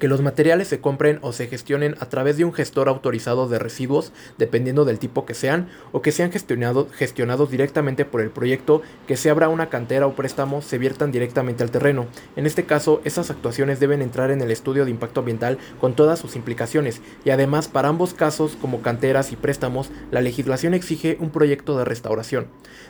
que 0.01 0.07
los 0.07 0.21
materiales 0.21 0.67
se 0.67 0.79
compren 0.79 1.19
o 1.21 1.31
se 1.31 1.45
gestionen 1.45 1.95
a 1.99 2.07
través 2.07 2.35
de 2.35 2.43
un 2.43 2.53
gestor 2.53 2.89
autorizado 2.89 3.47
de 3.47 3.59
residuos, 3.59 4.11
dependiendo 4.39 4.83
del 4.83 4.97
tipo 4.97 5.27
que 5.27 5.35
sean, 5.35 5.69
o 5.91 6.01
que 6.01 6.11
sean 6.11 6.31
gestionados 6.31 7.51
directamente 7.51 8.03
por 8.03 8.21
el 8.21 8.31
proyecto, 8.31 8.81
que 9.05 9.15
se 9.15 9.29
abra 9.29 9.47
una 9.47 9.69
cantera 9.69 10.07
o 10.07 10.15
préstamo, 10.15 10.63
se 10.63 10.79
viertan 10.79 11.11
directamente 11.11 11.61
al 11.61 11.69
terreno. 11.69 12.07
En 12.35 12.47
este 12.47 12.63
caso, 12.63 12.99
esas 13.03 13.29
actuaciones 13.29 13.79
deben 13.79 14.01
entrar 14.01 14.31
en 14.31 14.41
el 14.41 14.49
estudio 14.49 14.85
de 14.85 14.91
impacto 14.91 15.19
ambiental 15.19 15.59
con 15.79 15.93
todas 15.95 16.17
sus 16.17 16.35
implicaciones, 16.35 16.99
y 17.23 17.29
además 17.29 17.67
para 17.67 17.89
ambos 17.89 18.15
casos, 18.15 18.57
como 18.59 18.81
canteras 18.81 19.31
y 19.31 19.35
préstamos, 19.35 19.91
la 20.09 20.21
legislación 20.21 20.73
exige 20.73 21.17
un 21.19 21.29
proyecto 21.29 21.77
de 21.77 21.85
restauración. 21.85 22.47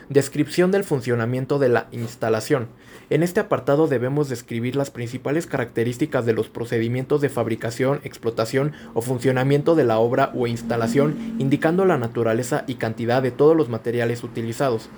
Descripción 0.08 0.70
del 0.70 0.82
funcionamiento 0.82 1.58
de 1.58 1.68
la 1.68 1.88
instalación. 1.92 2.68
En 3.10 3.22
este 3.22 3.40
apartado 3.40 3.86
debemos 3.86 4.30
describir 4.30 4.76
las 4.76 4.90
principales 4.90 5.46
características 5.46 6.24
de 6.24 6.32
los 6.32 6.48
procedimientos 6.48 7.01
de 7.02 7.28
fabricación, 7.28 8.00
explotación 8.04 8.72
o 8.94 9.02
funcionamiento 9.02 9.74
de 9.74 9.84
la 9.84 9.98
obra 9.98 10.30
o 10.34 10.46
instalación, 10.46 11.36
indicando 11.38 11.84
la 11.84 11.98
naturaleza 11.98 12.64
y 12.66 12.74
cantidad 12.74 13.22
de 13.22 13.30
todos 13.30 13.56
los 13.56 13.68
materiales 13.68 14.24
utilizados. 14.24 14.88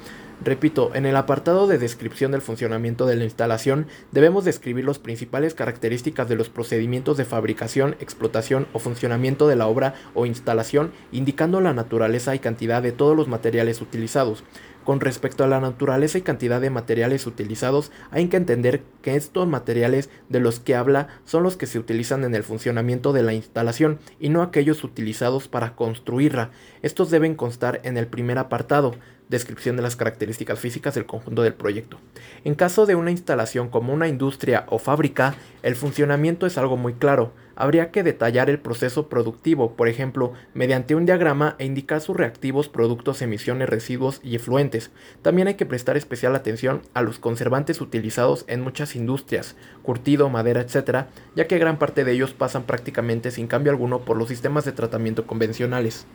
Repito, 0.45 0.91
en 0.95 1.07
el 1.07 1.17
apartado 1.17 1.67
de 1.67 1.79
descripción 1.79 2.33
del 2.33 2.43
funcionamiento 2.43 3.07
de 3.07 3.17
la 3.17 3.25
instalación 3.25 3.87
debemos 4.13 4.45
describir 4.45 4.85
las 4.85 4.99
principales 4.99 5.55
características 5.55 6.29
de 6.29 6.37
los 6.37 6.51
procedimientos 6.51 7.17
de 7.17 7.25
fabricación, 7.25 7.97
explotación 7.99 8.67
o 8.75 8.79
funcionamiento 8.79 9.49
de 9.49 9.57
la 9.57 9.69
obra 9.69 9.95
o 10.13 10.27
instalación, 10.27 10.93
indicando 11.13 11.63
la 11.63 11.73
naturaleza 11.73 12.35
y 12.35 12.41
cantidad 12.41 12.83
de 12.83 12.93
todos 12.93 13.17
los 13.17 13.27
materiales 13.27 13.81
utilizados. 13.81 14.45
Con 14.85 15.01
respecto 15.01 15.45
a 15.45 15.49
la 15.49 15.61
naturaleza 15.61 16.19
y 16.19 16.21
cantidad 16.21 16.61
de 16.61 16.69
materiales 16.69 17.27
utilizados, 17.27 17.91
hay 18.11 18.29
que 18.29 18.37
entender 18.37 18.83
que 19.01 19.17
estos 19.17 19.49
materiales 19.49 20.11
de 20.29 20.41
los 20.41 20.61
que 20.61 20.75
habla 20.75 21.09
son 21.25 21.43
los 21.43 21.57
que 21.57 21.67
se 21.67 21.79
utilizan 21.79 22.23
en 22.23 22.35
el 22.35 22.43
funcionamiento 22.43 23.15
de 23.15 23.23
la 23.23 23.33
instalación 23.33 23.99
y 24.21 24.29
no 24.29 24.43
aquellos 24.43 24.85
utilizados 24.85 25.49
para 25.49 25.75
construirla. 25.75 26.51
Estos 26.83 27.11
deben 27.11 27.35
constar 27.35 27.81
en 27.85 27.97
el 27.97 28.09
primer 28.09 28.37
apartado 28.37 28.95
descripción 29.29 29.77
de 29.77 29.83
las 29.83 29.97
características 29.97 30.59
físicas 30.59 30.95
del 30.95 31.07
conjunto 31.07 31.43
del 31.43 31.55
proyecto. 31.55 31.99
En 32.45 32.55
caso 32.55 32.87
de 32.87 32.95
una 32.95 33.11
instalación 33.11 33.69
como 33.69 33.93
una 33.93 34.09
industria 34.09 34.67
o 34.69 34.79
fábrica, 34.79 35.35
el 35.63 35.77
funcionamiento 35.77 36.47
es 36.47 36.59
algo 36.59 36.77
muy 36.77 36.95
claro. 36.95 37.33
Habría 37.57 37.91
que 37.91 38.03
detallar 38.03 38.51
el 38.51 38.59
proceso 38.59 39.09
productivo, 39.09 39.77
por 39.77 39.89
ejemplo, 39.89 40.33
mediante 40.55 40.95
un 40.95 41.07
diagrama 41.07 41.55
e 41.59 41.65
indicar 41.65 42.01
sus 42.01 42.17
reactivos, 42.17 42.69
productos, 42.69 43.23
emisiones, 43.23 43.69
residuos 43.69 44.21
y 44.25 44.35
efluentes. 44.35 44.91
También 45.23 45.49
hay 45.49 45.55
que 45.55 45.67
prestar 45.67 45.97
especial 45.97 46.35
atención 46.35 46.83
a 46.95 47.03
los 47.03 47.19
conservantes 47.19 47.81
utilizados 47.81 48.45
en 48.49 48.61
muchas 48.61 48.97
industrias, 48.97 49.57
curtido, 49.83 50.29
madera, 50.31 50.63
etc., 50.63 51.07
ya 51.37 51.47
que 51.47 51.59
gran 51.59 51.79
parte 51.79 52.05
de 52.05 52.13
ellos 52.13 52.33
pasan 52.33 52.65
prácticamente 52.65 53.31
sin 53.31 53.47
cambio 53.47 53.71
alguno 53.71 54.01
por 54.01 54.17
los 54.17 54.29
sistemas 54.29 54.65
de 54.65 54.73
tratamiento 54.73 55.27
convencionales. 55.27 56.07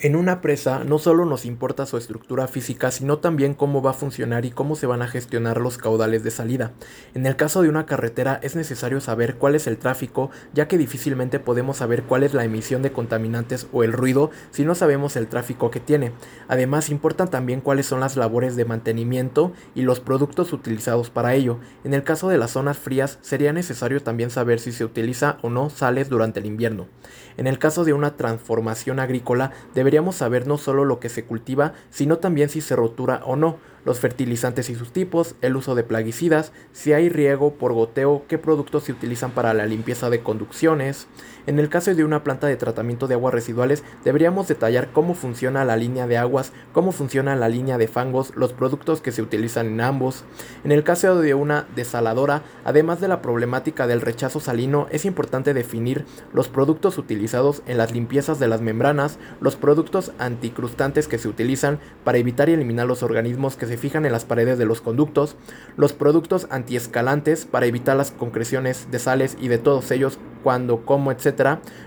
En 0.00 0.16
una 0.16 0.40
presa 0.40 0.82
no 0.82 0.98
solo 0.98 1.24
nos 1.24 1.46
importa 1.46 1.86
su 1.86 1.96
estructura 1.96 2.48
física, 2.48 2.90
sino 2.90 3.18
también 3.18 3.54
cómo 3.54 3.80
va 3.80 3.92
a 3.92 3.94
funcionar 3.94 4.44
y 4.44 4.50
cómo 4.50 4.74
se 4.74 4.86
van 4.86 5.02
a 5.02 5.08
gestionar 5.08 5.60
los 5.60 5.78
caudales 5.78 6.24
de 6.24 6.32
salida. 6.32 6.72
En 7.14 7.24
el 7.26 7.36
caso 7.36 7.62
de 7.62 7.68
una 7.68 7.86
carretera 7.86 8.40
es 8.42 8.56
necesario 8.56 9.00
saber 9.00 9.36
cuál 9.36 9.54
es 9.54 9.68
el 9.68 9.78
tráfico, 9.78 10.30
ya 10.52 10.66
que 10.66 10.78
difícilmente 10.78 11.38
podemos 11.38 11.76
saber 11.76 12.02
cuál 12.02 12.24
es 12.24 12.34
la 12.34 12.44
emisión 12.44 12.82
de 12.82 12.92
contaminantes 12.92 13.68
o 13.72 13.84
el 13.84 13.92
ruido 13.92 14.32
si 14.50 14.64
no 14.64 14.74
sabemos 14.74 15.14
el 15.14 15.28
tráfico 15.28 15.70
que 15.70 15.80
tiene. 15.80 16.12
Además, 16.48 16.90
importan 16.90 17.30
también 17.30 17.60
cuáles 17.60 17.86
son 17.86 18.00
las 18.00 18.16
labores 18.16 18.56
de 18.56 18.64
mantenimiento 18.64 19.52
y 19.76 19.82
los 19.82 20.00
productos 20.00 20.52
utilizados 20.52 21.08
para 21.08 21.34
ello. 21.34 21.60
En 21.84 21.94
el 21.94 22.02
caso 22.02 22.28
de 22.28 22.36
las 22.36 22.50
zonas 22.50 22.78
frías, 22.78 23.18
sería 23.22 23.52
necesario 23.52 24.02
también 24.02 24.30
saber 24.30 24.58
si 24.58 24.72
se 24.72 24.84
utiliza 24.84 25.38
o 25.42 25.50
no 25.50 25.70
sales 25.70 26.08
durante 26.08 26.40
el 26.40 26.46
invierno. 26.46 26.88
En 27.36 27.46
el 27.46 27.58
caso 27.58 27.84
de 27.84 27.92
una 27.92 28.16
transformación 28.16 29.00
agrícola, 29.00 29.52
debería 29.74 29.94
deberíamos 29.94 30.16
saber 30.16 30.48
no 30.48 30.58
solo 30.58 30.84
lo 30.84 30.98
que 30.98 31.08
se 31.08 31.24
cultiva, 31.24 31.72
sino 31.88 32.18
también 32.18 32.48
si 32.48 32.60
se 32.60 32.74
rotura 32.74 33.20
o 33.26 33.36
no, 33.36 33.58
los 33.84 34.00
fertilizantes 34.00 34.68
y 34.68 34.74
sus 34.74 34.92
tipos, 34.92 35.36
el 35.40 35.54
uso 35.54 35.76
de 35.76 35.84
plaguicidas, 35.84 36.50
si 36.72 36.92
hay 36.92 37.08
riego 37.08 37.54
por 37.54 37.74
goteo, 37.74 38.24
qué 38.26 38.38
productos 38.38 38.82
se 38.82 38.90
utilizan 38.90 39.30
para 39.30 39.54
la 39.54 39.66
limpieza 39.66 40.10
de 40.10 40.20
conducciones. 40.20 41.06
En 41.46 41.58
el 41.58 41.68
caso 41.68 41.94
de 41.94 42.04
una 42.04 42.24
planta 42.24 42.46
de 42.46 42.56
tratamiento 42.56 43.06
de 43.06 43.14
aguas 43.14 43.34
residuales, 43.34 43.84
deberíamos 44.02 44.48
detallar 44.48 44.88
cómo 44.92 45.14
funciona 45.14 45.64
la 45.66 45.76
línea 45.76 46.06
de 46.06 46.16
aguas, 46.16 46.52
cómo 46.72 46.90
funciona 46.90 47.36
la 47.36 47.50
línea 47.50 47.76
de 47.76 47.86
fangos, 47.86 48.32
los 48.34 48.54
productos 48.54 49.02
que 49.02 49.12
se 49.12 49.20
utilizan 49.20 49.66
en 49.66 49.82
ambos. 49.82 50.24
En 50.64 50.72
el 50.72 50.84
caso 50.84 51.20
de 51.20 51.34
una 51.34 51.66
desaladora, 51.76 52.42
además 52.64 53.02
de 53.02 53.08
la 53.08 53.20
problemática 53.20 53.86
del 53.86 54.00
rechazo 54.00 54.40
salino, 54.40 54.86
es 54.90 55.04
importante 55.04 55.52
definir 55.52 56.06
los 56.32 56.48
productos 56.48 56.96
utilizados 56.96 57.62
en 57.66 57.76
las 57.76 57.92
limpiezas 57.92 58.38
de 58.38 58.48
las 58.48 58.62
membranas, 58.62 59.18
los 59.40 59.56
productos 59.56 60.12
anticrustantes 60.18 61.08
que 61.08 61.18
se 61.18 61.28
utilizan 61.28 61.78
para 62.04 62.16
evitar 62.16 62.48
y 62.48 62.54
eliminar 62.54 62.86
los 62.86 63.02
organismos 63.02 63.56
que 63.56 63.66
se 63.66 63.76
fijan 63.76 64.06
en 64.06 64.12
las 64.12 64.24
paredes 64.24 64.56
de 64.56 64.64
los 64.64 64.80
conductos, 64.80 65.36
los 65.76 65.92
productos 65.92 66.46
antiescalantes 66.50 67.44
para 67.44 67.66
evitar 67.66 67.96
las 67.96 68.12
concreciones 68.12 68.90
de 68.90 68.98
sales 68.98 69.36
y 69.38 69.48
de 69.48 69.58
todos 69.58 69.90
ellos 69.90 70.18
cuando, 70.44 70.84
como, 70.84 71.10
etc. 71.10 71.33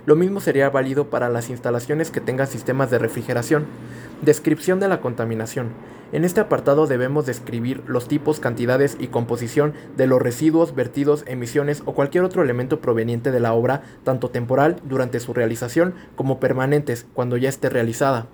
Lo 0.05 0.15
mismo 0.15 0.39
sería 0.39 0.69
válido 0.69 1.09
para 1.09 1.29
las 1.29 1.49
instalaciones 1.49 2.11
que 2.11 2.21
tengan 2.21 2.47
sistemas 2.47 2.91
de 2.91 2.99
refrigeración. 2.99 3.65
Descripción 4.21 4.79
de 4.79 4.87
la 4.87 4.99
contaminación. 4.99 5.69
En 6.11 6.23
este 6.23 6.39
apartado 6.39 6.87
debemos 6.87 7.25
describir 7.25 7.83
los 7.85 8.07
tipos, 8.07 8.39
cantidades 8.39 8.95
y 8.99 9.07
composición 9.07 9.73
de 9.97 10.07
los 10.07 10.21
residuos, 10.21 10.73
vertidos, 10.73 11.23
emisiones 11.27 11.83
o 11.85 11.93
cualquier 11.93 12.23
otro 12.23 12.43
elemento 12.43 12.79
proveniente 12.79 13.31
de 13.31 13.41
la 13.41 13.53
obra, 13.53 13.81
tanto 14.03 14.29
temporal 14.29 14.77
durante 14.83 15.19
su 15.19 15.33
realización 15.33 15.95
como 16.15 16.39
permanentes 16.39 17.05
cuando 17.13 17.35
ya 17.35 17.49
esté 17.49 17.69
realizada. 17.69 18.27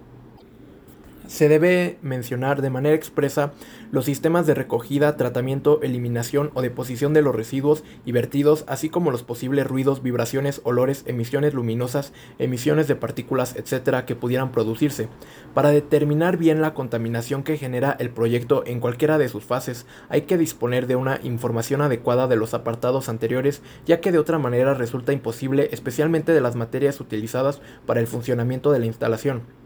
Se 1.34 1.50
debe 1.50 1.98
mencionar 2.04 2.62
de 2.62 2.70
manera 2.70 2.96
expresa 2.96 3.54
los 3.90 4.06
sistemas 4.06 4.46
de 4.46 4.54
recogida, 4.54 5.18
tratamiento, 5.18 5.82
eliminación 5.82 6.52
o 6.54 6.62
deposición 6.62 7.16
de 7.16 7.24
los 7.24 7.34
residuos 7.34 7.84
y 8.06 8.12
vertidos, 8.12 8.64
así 8.68 8.90
como 8.90 9.10
los 9.10 9.24
posibles 9.24 9.66
ruidos, 9.66 10.04
vibraciones, 10.04 10.62
olores, 10.64 11.02
emisiones 11.08 11.56
luminosas, 11.56 12.14
emisiones 12.38 12.88
de 12.88 12.96
partículas, 12.96 13.56
etc. 13.56 14.06
que 14.06 14.16
pudieran 14.16 14.52
producirse. 14.52 15.10
Para 15.56 15.70
determinar 15.70 16.38
bien 16.38 16.62
la 16.62 16.76
contaminación 16.76 17.42
que 17.42 17.58
genera 17.58 17.98
el 17.98 18.12
proyecto 18.12 18.64
en 18.68 18.80
cualquiera 18.80 19.18
de 19.18 19.28
sus 19.28 19.44
fases, 19.44 19.88
hay 20.10 20.22
que 20.22 20.38
disponer 20.38 20.86
de 20.86 20.98
una 20.98 21.20
información 21.24 21.82
adecuada 21.82 22.28
de 22.28 22.36
los 22.36 22.54
apartados 22.54 23.10
anteriores, 23.10 23.64
ya 23.88 24.02
que 24.02 24.12
de 24.12 24.20
otra 24.20 24.38
manera 24.38 24.76
resulta 24.76 25.14
imposible, 25.14 25.70
especialmente 25.72 26.32
de 26.32 26.42
las 26.42 26.56
materias 26.56 27.02
utilizadas 27.02 27.60
para 27.88 28.02
el 28.02 28.06
funcionamiento 28.06 28.72
de 28.72 28.78
la 28.78 28.86
instalación. 28.86 29.63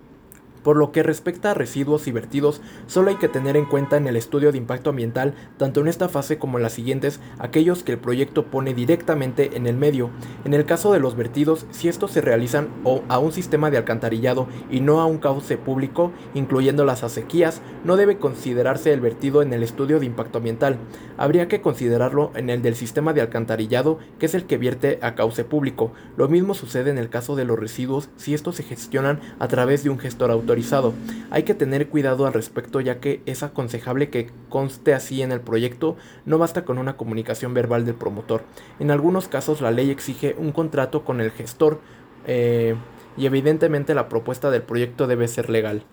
Por 0.67 0.75
lo 0.75 0.91
que 0.91 1.01
respecta 1.01 1.51
a 1.51 1.53
residuos 1.53 2.09
y 2.09 2.11
vertidos, 2.11 2.59
solo 2.87 3.09
hay 3.09 3.15
que 3.15 3.29
tener 3.29 3.55
en 3.55 3.63
cuenta 3.63 3.95
en 3.95 4.05
el 4.05 4.17
estudio 4.17 4.51
de 4.51 4.57
impacto 4.57 4.89
ambiental, 4.89 5.33
tanto 5.55 5.79
en 5.79 5.87
esta 5.87 6.09
fase 6.09 6.39
como 6.39 6.57
en 6.57 6.63
las 6.63 6.73
siguientes, 6.73 7.21
aquellos 7.39 7.83
que 7.83 7.93
el 7.93 7.99
proyecto 7.99 8.47
pone 8.47 8.73
directamente 8.73 9.55
en 9.55 9.65
el 9.65 9.77
medio. 9.77 10.09
En 10.43 10.53
el 10.53 10.65
caso 10.65 10.91
de 10.91 10.99
los 10.99 11.15
vertidos, 11.15 11.65
si 11.71 11.87
estos 11.87 12.11
se 12.11 12.19
realizan 12.19 12.67
a 13.07 13.17
un 13.17 13.31
sistema 13.31 13.71
de 13.71 13.77
alcantarillado 13.77 14.49
y 14.69 14.81
no 14.81 14.99
a 14.99 15.05
un 15.05 15.19
cauce 15.19 15.55
público, 15.55 16.11
incluyendo 16.33 16.83
las 16.83 17.01
acequias, 17.01 17.61
no 17.85 17.95
debe 17.95 18.17
considerarse 18.17 18.91
el 18.91 18.99
vertido 18.99 19.41
en 19.41 19.53
el 19.53 19.63
estudio 19.63 20.01
de 20.01 20.05
impacto 20.05 20.39
ambiental. 20.39 20.79
Habría 21.15 21.47
que 21.47 21.61
considerarlo 21.61 22.33
en 22.35 22.49
el 22.49 22.61
del 22.61 22.75
sistema 22.75 23.13
de 23.13 23.21
alcantarillado, 23.21 23.99
que 24.19 24.25
es 24.25 24.35
el 24.35 24.43
que 24.43 24.57
vierte 24.57 24.99
a 25.01 25.15
cauce 25.15 25.45
público. 25.45 25.93
Lo 26.17 26.27
mismo 26.27 26.53
sucede 26.55 26.89
en 26.89 26.97
el 26.97 27.07
caso 27.07 27.37
de 27.37 27.45
los 27.45 27.57
residuos 27.57 28.09
si 28.17 28.33
estos 28.33 28.57
se 28.57 28.63
gestionan 28.63 29.21
a 29.39 29.47
través 29.47 29.85
de 29.85 29.91
un 29.91 29.97
gestor 29.97 30.29
autorizado 30.29 30.56
hay 31.29 31.43
que 31.43 31.53
tener 31.53 31.87
cuidado 31.87 32.25
al 32.25 32.33
respecto 32.33 32.81
ya 32.81 32.99
que 32.99 33.21
es 33.25 33.43
aconsejable 33.43 34.09
que 34.09 34.29
conste 34.49 34.93
así 34.93 35.21
en 35.21 35.31
el 35.31 35.41
proyecto, 35.41 35.97
no 36.25 36.37
basta 36.37 36.65
con 36.65 36.77
una 36.77 36.97
comunicación 36.97 37.53
verbal 37.53 37.85
del 37.85 37.95
promotor. 37.95 38.43
En 38.79 38.91
algunos 38.91 39.27
casos 39.27 39.61
la 39.61 39.71
ley 39.71 39.89
exige 39.89 40.35
un 40.37 40.51
contrato 40.51 41.03
con 41.03 41.21
el 41.21 41.31
gestor 41.31 41.79
eh, 42.25 42.75
y 43.17 43.25
evidentemente 43.25 43.95
la 43.95 44.09
propuesta 44.09 44.51
del 44.51 44.61
proyecto 44.61 45.07
debe 45.07 45.27
ser 45.27 45.49
legal. 45.49 45.83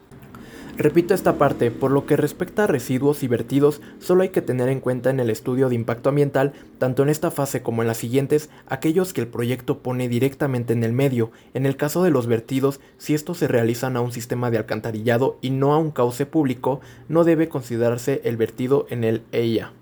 Repito 0.76 1.14
esta 1.14 1.38
parte, 1.38 1.70
por 1.70 1.92
lo 1.92 2.04
que 2.04 2.16
respecta 2.16 2.64
a 2.64 2.66
residuos 2.66 3.22
y 3.22 3.28
vertidos, 3.28 3.80
solo 4.00 4.22
hay 4.22 4.30
que 4.30 4.42
tener 4.42 4.68
en 4.68 4.80
cuenta 4.80 5.10
en 5.10 5.20
el 5.20 5.30
estudio 5.30 5.68
de 5.68 5.76
impacto 5.76 6.08
ambiental, 6.08 6.52
tanto 6.78 7.04
en 7.04 7.10
esta 7.10 7.30
fase 7.30 7.62
como 7.62 7.82
en 7.82 7.88
las 7.88 7.98
siguientes, 7.98 8.50
aquellos 8.66 9.12
que 9.12 9.20
el 9.20 9.28
proyecto 9.28 9.78
pone 9.78 10.08
directamente 10.08 10.72
en 10.72 10.82
el 10.82 10.92
medio. 10.92 11.30
En 11.54 11.64
el 11.64 11.76
caso 11.76 12.02
de 12.02 12.10
los 12.10 12.26
vertidos, 12.26 12.80
si 12.98 13.14
estos 13.14 13.38
se 13.38 13.46
realizan 13.46 13.96
a 13.96 14.00
un 14.00 14.10
sistema 14.10 14.50
de 14.50 14.58
alcantarillado 14.58 15.38
y 15.40 15.50
no 15.50 15.74
a 15.74 15.78
un 15.78 15.92
cauce 15.92 16.26
público, 16.26 16.80
no 17.08 17.22
debe 17.22 17.48
considerarse 17.48 18.20
el 18.24 18.36
vertido 18.36 18.86
en 18.90 19.04
el 19.04 19.22
EIA. 19.30 19.72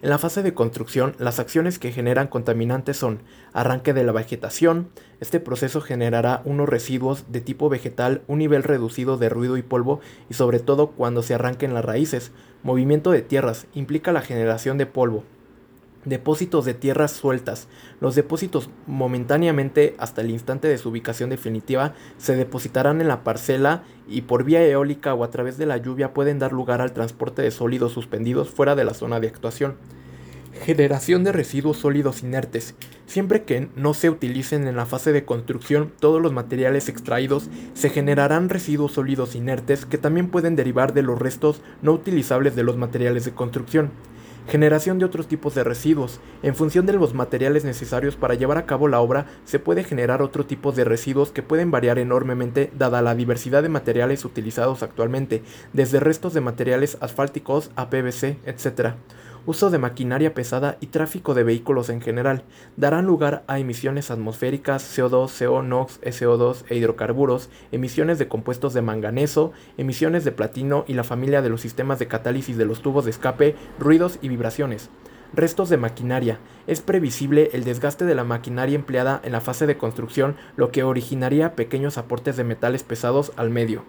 En 0.00 0.10
la 0.10 0.18
fase 0.18 0.44
de 0.44 0.54
construcción, 0.54 1.16
las 1.18 1.40
acciones 1.40 1.80
que 1.80 1.90
generan 1.90 2.28
contaminantes 2.28 2.96
son 2.96 3.18
arranque 3.52 3.92
de 3.92 4.04
la 4.04 4.12
vegetación, 4.12 4.90
este 5.18 5.40
proceso 5.40 5.80
generará 5.80 6.40
unos 6.44 6.68
residuos 6.68 7.24
de 7.32 7.40
tipo 7.40 7.68
vegetal, 7.68 8.22
un 8.28 8.38
nivel 8.38 8.62
reducido 8.62 9.16
de 9.16 9.28
ruido 9.28 9.56
y 9.56 9.62
polvo 9.62 9.98
y 10.30 10.34
sobre 10.34 10.60
todo 10.60 10.92
cuando 10.92 11.24
se 11.24 11.34
arranquen 11.34 11.74
las 11.74 11.84
raíces, 11.84 12.30
movimiento 12.62 13.10
de 13.10 13.22
tierras, 13.22 13.66
implica 13.74 14.12
la 14.12 14.22
generación 14.22 14.78
de 14.78 14.86
polvo, 14.86 15.24
Depósitos 16.04 16.64
de 16.64 16.74
tierras 16.74 17.10
sueltas. 17.10 17.66
Los 18.00 18.14
depósitos 18.14 18.70
momentáneamente 18.86 19.96
hasta 19.98 20.20
el 20.20 20.30
instante 20.30 20.68
de 20.68 20.78
su 20.78 20.90
ubicación 20.90 21.28
definitiva 21.28 21.94
se 22.18 22.36
depositarán 22.36 23.00
en 23.00 23.08
la 23.08 23.24
parcela 23.24 23.82
y 24.08 24.22
por 24.22 24.44
vía 24.44 24.64
eólica 24.64 25.12
o 25.14 25.24
a 25.24 25.30
través 25.30 25.58
de 25.58 25.66
la 25.66 25.76
lluvia 25.76 26.14
pueden 26.14 26.38
dar 26.38 26.52
lugar 26.52 26.80
al 26.80 26.92
transporte 26.92 27.42
de 27.42 27.50
sólidos 27.50 27.92
suspendidos 27.92 28.48
fuera 28.48 28.76
de 28.76 28.84
la 28.84 28.94
zona 28.94 29.18
de 29.18 29.26
actuación. 29.26 29.74
Generación 30.64 31.24
de 31.24 31.32
residuos 31.32 31.78
sólidos 31.78 32.22
inertes. 32.22 32.76
Siempre 33.06 33.42
que 33.42 33.68
no 33.74 33.92
se 33.92 34.08
utilicen 34.08 34.68
en 34.68 34.76
la 34.76 34.86
fase 34.86 35.12
de 35.12 35.24
construcción 35.24 35.92
todos 35.98 36.22
los 36.22 36.32
materiales 36.32 36.88
extraídos, 36.88 37.48
se 37.74 37.90
generarán 37.90 38.48
residuos 38.48 38.92
sólidos 38.92 39.34
inertes 39.34 39.84
que 39.84 39.98
también 39.98 40.28
pueden 40.28 40.56
derivar 40.56 40.94
de 40.94 41.02
los 41.02 41.18
restos 41.18 41.60
no 41.82 41.92
utilizables 41.92 42.54
de 42.54 42.62
los 42.62 42.76
materiales 42.76 43.24
de 43.24 43.32
construcción 43.32 43.90
Generación 44.48 44.98
de 44.98 45.04
otros 45.04 45.28
tipos 45.28 45.54
de 45.54 45.62
residuos. 45.62 46.20
En 46.42 46.54
función 46.54 46.86
de 46.86 46.94
los 46.94 47.12
materiales 47.12 47.66
necesarios 47.66 48.16
para 48.16 48.32
llevar 48.32 48.56
a 48.56 48.64
cabo 48.64 48.88
la 48.88 48.98
obra, 48.98 49.26
se 49.44 49.58
puede 49.58 49.84
generar 49.84 50.22
otro 50.22 50.46
tipo 50.46 50.72
de 50.72 50.84
residuos 50.84 51.32
que 51.32 51.42
pueden 51.42 51.70
variar 51.70 51.98
enormemente 51.98 52.70
dada 52.74 53.02
la 53.02 53.14
diversidad 53.14 53.62
de 53.62 53.68
materiales 53.68 54.24
utilizados 54.24 54.82
actualmente, 54.82 55.42
desde 55.74 56.00
restos 56.00 56.32
de 56.32 56.40
materiales 56.40 56.96
asfálticos 57.02 57.70
a 57.76 57.90
PVC, 57.90 58.38
etc 58.46 58.94
uso 59.48 59.70
de 59.70 59.78
maquinaria 59.78 60.34
pesada 60.34 60.76
y 60.78 60.88
tráfico 60.88 61.32
de 61.32 61.42
vehículos 61.42 61.88
en 61.88 62.02
general 62.02 62.42
darán 62.76 63.06
lugar 63.06 63.44
a 63.46 63.58
emisiones 63.58 64.10
atmosféricas, 64.10 64.84
CO2, 64.94 65.30
CO, 65.38 65.62
NOx, 65.62 66.02
SO2 66.02 66.64
e 66.68 66.76
hidrocarburos, 66.76 67.48
emisiones 67.72 68.18
de 68.18 68.28
compuestos 68.28 68.74
de 68.74 68.82
manganeso, 68.82 69.52
emisiones 69.78 70.26
de 70.26 70.32
platino 70.32 70.84
y 70.86 70.92
la 70.92 71.02
familia 71.02 71.40
de 71.40 71.48
los 71.48 71.62
sistemas 71.62 71.98
de 71.98 72.08
catálisis 72.08 72.58
de 72.58 72.66
los 72.66 72.82
tubos 72.82 73.06
de 73.06 73.10
escape, 73.10 73.56
ruidos 73.78 74.18
y 74.20 74.28
vibraciones. 74.28 74.90
Restos 75.32 75.70
de 75.70 75.78
maquinaria. 75.78 76.40
Es 76.66 76.82
previsible 76.82 77.48
el 77.54 77.64
desgaste 77.64 78.04
de 78.04 78.14
la 78.14 78.24
maquinaria 78.24 78.76
empleada 78.76 79.18
en 79.24 79.32
la 79.32 79.40
fase 79.40 79.66
de 79.66 79.78
construcción, 79.78 80.36
lo 80.56 80.70
que 80.72 80.82
originaría 80.82 81.54
pequeños 81.54 81.96
aportes 81.96 82.36
de 82.36 82.44
metales 82.44 82.82
pesados 82.82 83.32
al 83.36 83.48
medio. 83.48 83.82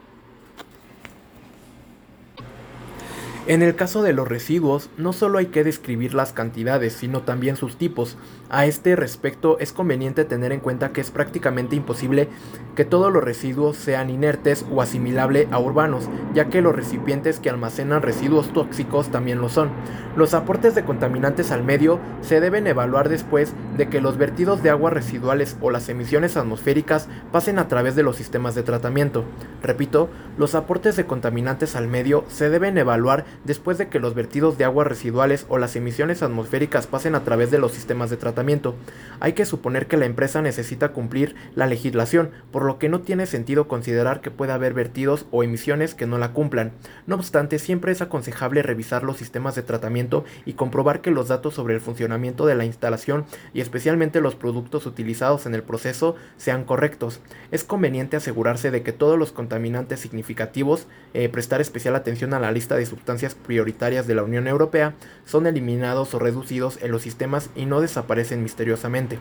En 3.50 3.64
el 3.64 3.76
caso 3.76 4.04
de 4.04 4.14
los 4.14 4.28
residuos, 4.28 4.92
no 4.96 5.12
solo 5.12 5.40
hay 5.40 5.48
que 5.48 5.64
describir 5.64 6.14
las 6.14 6.34
cantidades, 6.34 6.94
sino 6.94 7.24
también 7.24 7.56
sus 7.56 7.78
tipos. 7.78 8.16
A 8.48 8.68
este 8.68 8.96
respecto, 8.96 9.58
es 9.58 9.74
conveniente 9.74 10.24
tener 10.24 10.52
en 10.52 10.60
cuenta 10.60 10.92
que 10.92 11.02
es 11.02 11.10
prácticamente 11.10 11.76
imposible 11.76 12.30
que 12.76 12.86
todos 12.86 13.12
los 13.12 13.24
residuos 13.24 13.76
sean 13.76 14.12
inertes 14.12 14.68
o 14.72 14.84
asimilables 14.84 15.48
a 15.50 15.58
urbanos, 15.58 16.12
ya 16.36 16.48
que 16.50 16.62
los 16.62 16.76
recipientes 16.76 17.40
que 17.40 17.50
almacenan 17.50 18.04
residuos 18.04 18.54
tóxicos 18.54 19.10
también 19.10 19.42
lo 19.42 19.50
son. 19.50 19.72
Los 20.16 20.36
aportes 20.36 20.76
de 20.76 20.86
contaminantes 20.86 21.50
al 21.50 21.64
medio 21.64 22.00
se 22.22 22.42
deben 22.42 22.68
evaluar 22.68 23.10
después 23.10 23.56
de 23.76 23.90
que 23.90 24.00
los 24.00 24.18
vertidos 24.18 24.62
de 24.62 24.70
aguas 24.70 24.94
residuales 24.94 25.58
o 25.60 25.72
las 25.72 25.90
emisiones 25.90 26.38
atmosféricas 26.38 27.10
pasen 27.32 27.58
a 27.58 27.68
través 27.68 27.96
de 27.96 28.04
los 28.04 28.16
sistemas 28.16 28.54
de 28.54 28.62
tratamiento. 28.62 29.26
Repito, 29.64 30.10
los 30.38 30.54
aportes 30.54 30.96
de 30.96 31.08
contaminantes 31.08 31.76
al 31.76 31.88
medio 31.88 32.26
se 32.28 32.52
deben 32.52 32.78
evaluar 32.78 33.26
después 33.44 33.78
de 33.78 33.88
que 33.88 34.00
los 34.00 34.14
vertidos 34.14 34.58
de 34.58 34.66
aguas 34.66 34.88
residuales 34.88 35.46
o 35.50 35.58
las 35.58 35.76
emisiones 35.76 36.24
atmosféricas 36.24 36.88
pasen 36.88 37.16
a 37.16 37.24
través 37.24 37.52
de 37.52 37.60
los 37.60 37.72
sistemas 37.72 38.10
de 38.10 38.18
tratamiento. 38.18 38.76
Hay 39.20 39.34
que 39.34 39.46
suponer 39.46 39.88
que 39.88 39.98
la 39.98 40.06
empresa 40.06 40.42
necesita 40.42 40.90
cumplir 40.90 41.36
la 41.56 41.68
legislación, 41.68 42.32
por 42.52 42.64
lo 42.64 42.80
que 42.80 42.90
no 42.90 43.02
tiene 43.02 43.26
sentido 43.26 43.68
considerar 43.68 44.22
que 44.22 44.32
pueda 44.32 44.56
haber 44.56 44.74
vertidos 44.74 45.26
o 45.32 45.44
emisiones 45.44 45.96
que 45.96 46.08
no 46.08 46.18
la 46.18 46.34
cumplan. 46.34 46.72
No 47.08 47.16
obstante, 47.16 47.60
siempre 47.60 47.92
es 47.92 48.02
aconsejable 48.02 48.64
revisar 48.64 49.04
los 49.04 49.18
sistemas 49.18 49.56
de 49.56 49.64
tratamiento 49.64 50.26
y 50.46 50.54
comprobar 50.54 51.02
que 51.02 51.12
los 51.12 51.28
datos 51.28 51.54
sobre 51.54 51.74
el 51.74 51.82
funcionamiento 51.82 52.46
de 52.46 52.56
la 52.56 52.66
instalación 52.66 53.26
y 53.54 53.62
especialmente 53.62 54.22
los 54.22 54.36
productos 54.36 54.86
utilizados 54.86 55.46
en 55.46 55.56
el 55.56 55.64
proceso 55.64 56.16
sean 56.38 56.64
correctos. 56.64 57.20
Es 57.52 57.64
conveniente 57.64 58.18
asegurarse 58.18 58.72
de 58.72 58.84
que 58.84 58.94
todos 58.94 59.18
los 59.18 59.32
contaminantes 59.32 60.00
significativos, 60.00 60.88
eh, 61.14 61.30
prestar 61.30 61.62
especial 61.62 61.96
atención 61.96 62.34
a 62.34 62.40
la 62.40 62.52
lista 62.52 62.76
de 62.76 62.86
sustancias 62.86 63.29
prioritarias 63.36 64.08
de 64.08 64.16
la 64.16 64.24
Unión 64.24 64.48
Europea 64.48 64.96
son 65.26 65.48
eliminados 65.48 66.14
o 66.14 66.20
reducidos 66.20 66.80
en 66.82 66.92
los 66.92 67.02
sistemas 67.02 67.50
y 67.56 67.66
no 67.66 67.82
desaparecen 67.82 68.44
misteriosamente. 68.44 69.20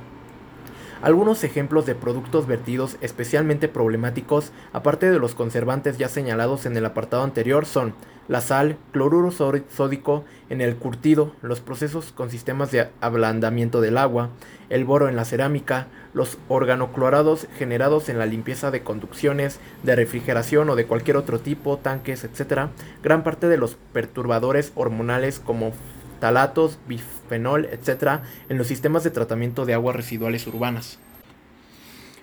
Algunos 1.01 1.45
ejemplos 1.45 1.87
de 1.87 1.95
productos 1.95 2.49
vertidos 2.49 2.97
especialmente 3.01 3.69
problemáticos, 3.69 4.51
aparte 4.73 5.11
de 5.11 5.21
los 5.21 5.37
conservantes 5.37 5.97
ya 5.97 6.09
señalados 6.09 6.67
en 6.67 6.77
el 6.77 6.85
apartado 6.85 7.23
anterior, 7.23 7.67
son 7.67 7.95
la 8.27 8.41
sal, 8.41 8.77
cloruro 8.93 9.31
sódico 9.31 10.25
en 10.51 10.61
el 10.61 10.77
curtido, 10.77 11.33
los 11.41 11.61
procesos 11.61 12.13
con 12.13 12.31
sistemas 12.31 12.73
de 12.73 12.89
ablandamiento 13.01 13.81
del 13.81 13.97
agua, 13.97 14.31
el 14.71 14.85
boro 14.85 15.09
en 15.09 15.15
la 15.15 15.25
cerámica, 15.25 15.87
los 16.19 16.37
organoclorados 16.49 17.47
generados 17.57 18.09
en 18.09 18.19
la 18.19 18.27
limpieza 18.27 18.71
de 18.71 18.83
conducciones, 18.83 19.61
de 19.85 19.97
refrigeración 19.97 20.69
o 20.69 20.77
de 20.77 20.85
cualquier 20.85 21.17
otro 21.17 21.39
tipo, 21.39 21.79
tanques, 21.79 22.25
etc. 22.25 22.69
Gran 23.03 23.23
parte 23.23 23.49
de 23.49 23.57
los 23.57 23.77
perturbadores 23.95 24.73
hormonales 24.75 25.39
como 25.39 25.73
talatos, 26.21 26.79
bifenol, 26.89 27.67
etc., 27.67 28.21
en 28.49 28.59
los 28.59 28.67
sistemas 28.67 29.05
de 29.05 29.11
tratamiento 29.11 29.65
de 29.65 29.75
aguas 29.75 29.95
residuales 29.95 30.47
urbanas. 30.49 30.99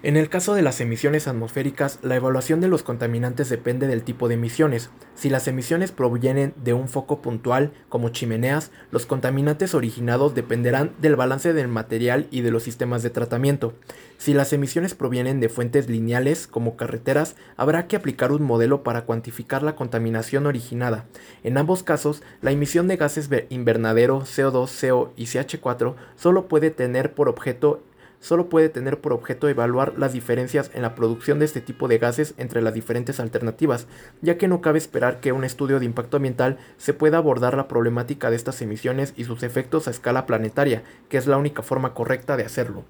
En 0.04 0.18
el 0.18 0.30
caso 0.30 0.54
de 0.54 0.62
las 0.62 0.82
emisiones 0.82 1.28
atmosféricas, 1.28 2.00
la 2.02 2.16
evaluación 2.16 2.62
de 2.62 2.68
los 2.68 2.84
contaminantes 2.84 3.50
depende 3.50 3.88
del 3.88 4.04
tipo 4.04 4.28
de 4.28 4.36
emisiones. 4.36 4.90
Si 5.16 5.30
las 5.30 5.48
emisiones 5.48 5.92
provienen 5.92 6.54
de 6.64 6.74
un 6.74 6.88
foco 6.88 7.22
puntual, 7.22 7.72
como 7.90 8.10
chimeneas, 8.10 8.72
los 8.92 9.06
contaminantes 9.06 9.74
originados 9.74 10.36
dependerán 10.36 10.92
del 11.00 11.16
balance 11.16 11.54
del 11.54 11.70
material 11.70 12.28
y 12.30 12.42
de 12.42 12.52
los 12.52 12.64
sistemas 12.64 13.04
de 13.04 13.10
tratamiento. 13.10 13.74
Si 14.18 14.34
las 14.34 14.54
emisiones 14.54 14.96
provienen 14.96 15.40
de 15.40 15.50
fuentes 15.50 15.90
lineales, 15.90 16.48
como 16.48 16.76
carreteras, 16.76 17.36
habrá 17.58 17.88
que 17.88 17.96
aplicar 17.96 18.32
un 18.32 18.44
modelo 18.44 18.84
para 18.84 19.06
cuantificar 19.06 19.64
la 19.64 19.76
contaminación 19.76 20.46
originada. 20.46 21.06
En 21.44 21.58
ambos 21.58 21.84
casos, 21.84 22.22
la 22.42 22.52
emisión 22.52 22.88
de 22.88 22.98
gases 22.98 23.30
invernadero 23.50 24.22
CO2, 24.22 24.88
CO 24.88 25.14
y 25.16 25.26
CH4 25.26 25.96
solo 26.16 26.48
puede 26.48 26.70
tener 26.70 27.14
por 27.14 27.30
objeto 27.30 27.82
solo 28.20 28.50
puede 28.50 28.70
tener 28.70 29.02
por 29.02 29.14
objeto 29.14 29.48
evaluar 29.48 29.94
las 29.98 30.14
diferencias 30.14 30.72
en 30.74 30.82
la 30.82 30.96
producción 30.96 31.40
de 31.40 31.46
este 31.46 31.62
tipo 31.62 31.88
de 31.88 31.98
gases 31.98 32.34
entre 32.38 32.62
las 32.62 32.74
diferentes 32.74 33.20
alternativas, 33.20 33.88
ya 34.22 34.38
que 34.38 34.48
no 34.48 34.62
cabe 34.62 34.78
esperar 34.78 35.20
que 35.20 35.32
un 35.32 35.44
estudio 35.44 35.80
de 35.80 35.86
impacto 35.86 36.18
ambiental 36.18 36.58
se 36.78 36.94
pueda 36.94 37.18
abordar 37.18 37.56
la 37.56 37.68
problemática 37.68 38.30
de 38.30 38.36
estas 38.36 38.62
emisiones 38.62 39.14
y 39.16 39.26
sus 39.26 39.44
efectos 39.44 39.88
a 39.88 39.92
escala 39.92 40.26
planetaria, 40.26 40.84
que 41.10 41.18
es 41.18 41.28
la 41.28 41.38
única 41.38 41.62
forma 41.62 41.94
correcta 41.94 42.38
de 42.38 42.46
hacerlo. 42.46 42.84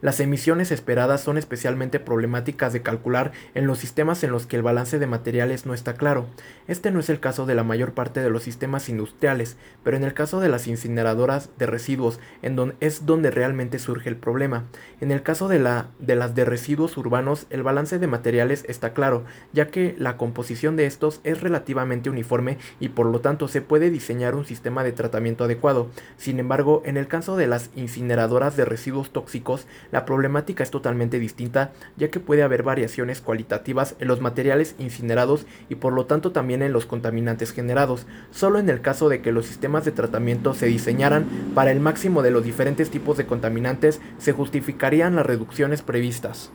Las 0.00 0.20
emisiones 0.20 0.72
esperadas 0.72 1.20
son 1.20 1.36
especialmente 1.36 2.00
problemáticas 2.00 2.72
de 2.72 2.82
calcular 2.82 3.32
en 3.54 3.66
los 3.66 3.78
sistemas 3.78 4.24
en 4.24 4.32
los 4.32 4.46
que 4.46 4.56
el 4.56 4.62
balance 4.62 4.98
de 4.98 5.06
materiales 5.06 5.66
no 5.66 5.74
está 5.74 5.94
claro. 5.94 6.26
Este 6.68 6.90
no 6.90 7.00
es 7.00 7.10
el 7.10 7.20
caso 7.20 7.46
de 7.46 7.54
la 7.54 7.64
mayor 7.64 7.92
parte 7.92 8.20
de 8.20 8.30
los 8.30 8.42
sistemas 8.42 8.88
industriales, 8.88 9.56
pero 9.82 9.96
en 9.96 10.04
el 10.04 10.14
caso 10.14 10.40
de 10.40 10.48
las 10.48 10.66
incineradoras 10.66 11.50
de 11.58 11.66
residuos 11.66 12.20
en 12.42 12.60
es 12.80 13.06
donde 13.06 13.30
realmente 13.30 13.78
surge 13.78 14.08
el 14.08 14.16
problema. 14.16 14.64
En 15.00 15.10
el 15.10 15.22
caso 15.22 15.48
de, 15.48 15.58
la, 15.58 15.88
de 15.98 16.14
las 16.14 16.34
de 16.34 16.44
residuos 16.44 16.96
urbanos, 16.96 17.46
el 17.50 17.62
balance 17.62 17.98
de 17.98 18.06
materiales 18.06 18.64
está 18.68 18.92
claro, 18.92 19.24
ya 19.52 19.68
que 19.68 19.94
la 19.98 20.16
composición 20.16 20.76
de 20.76 20.86
estos 20.86 21.20
es 21.24 21.40
relativamente 21.40 22.10
uniforme 22.10 22.58
y 22.80 22.90
por 22.90 23.06
lo 23.06 23.20
tanto 23.20 23.48
se 23.48 23.62
puede 23.62 23.90
diseñar 23.90 24.34
un 24.34 24.44
sistema 24.44 24.84
de 24.84 24.92
tratamiento 24.92 25.44
adecuado. 25.44 25.88
Sin 26.16 26.38
embargo, 26.38 26.82
en 26.84 26.96
el 26.96 27.08
caso 27.08 27.36
de 27.36 27.46
las 27.46 27.70
incineradoras 27.76 28.56
de 28.56 28.64
residuos 28.64 29.10
tóxicos, 29.10 29.66
la 29.92 30.04
problemática 30.04 30.62
es 30.62 30.70
totalmente 30.70 31.18
distinta 31.18 31.72
ya 31.96 32.08
que 32.08 32.20
puede 32.20 32.42
haber 32.42 32.62
variaciones 32.62 33.20
cualitativas 33.20 33.96
en 33.98 34.08
los 34.08 34.20
materiales 34.20 34.74
incinerados 34.78 35.46
y 35.68 35.76
por 35.76 35.92
lo 35.92 36.06
tanto 36.06 36.32
también 36.32 36.62
en 36.62 36.72
los 36.72 36.86
contaminantes 36.86 37.52
generados, 37.52 38.06
solo 38.30 38.58
en 38.58 38.68
el 38.68 38.80
caso 38.80 39.08
de 39.08 39.22
que 39.22 39.32
los 39.32 39.46
sistemas 39.46 39.84
de 39.84 39.92
tratamiento 39.92 40.54
se 40.54 40.66
diseñaran 40.66 41.26
para 41.54 41.70
el 41.70 41.80
máximo 41.80 42.22
de 42.22 42.30
los 42.30 42.44
diferentes 42.44 42.90
tipos 42.90 43.16
de 43.16 43.26
contaminantes 43.26 44.00
se 44.18 44.32
justificarían 44.32 45.16
las 45.16 45.26
reducciones 45.26 45.82
previstas. 45.82 46.50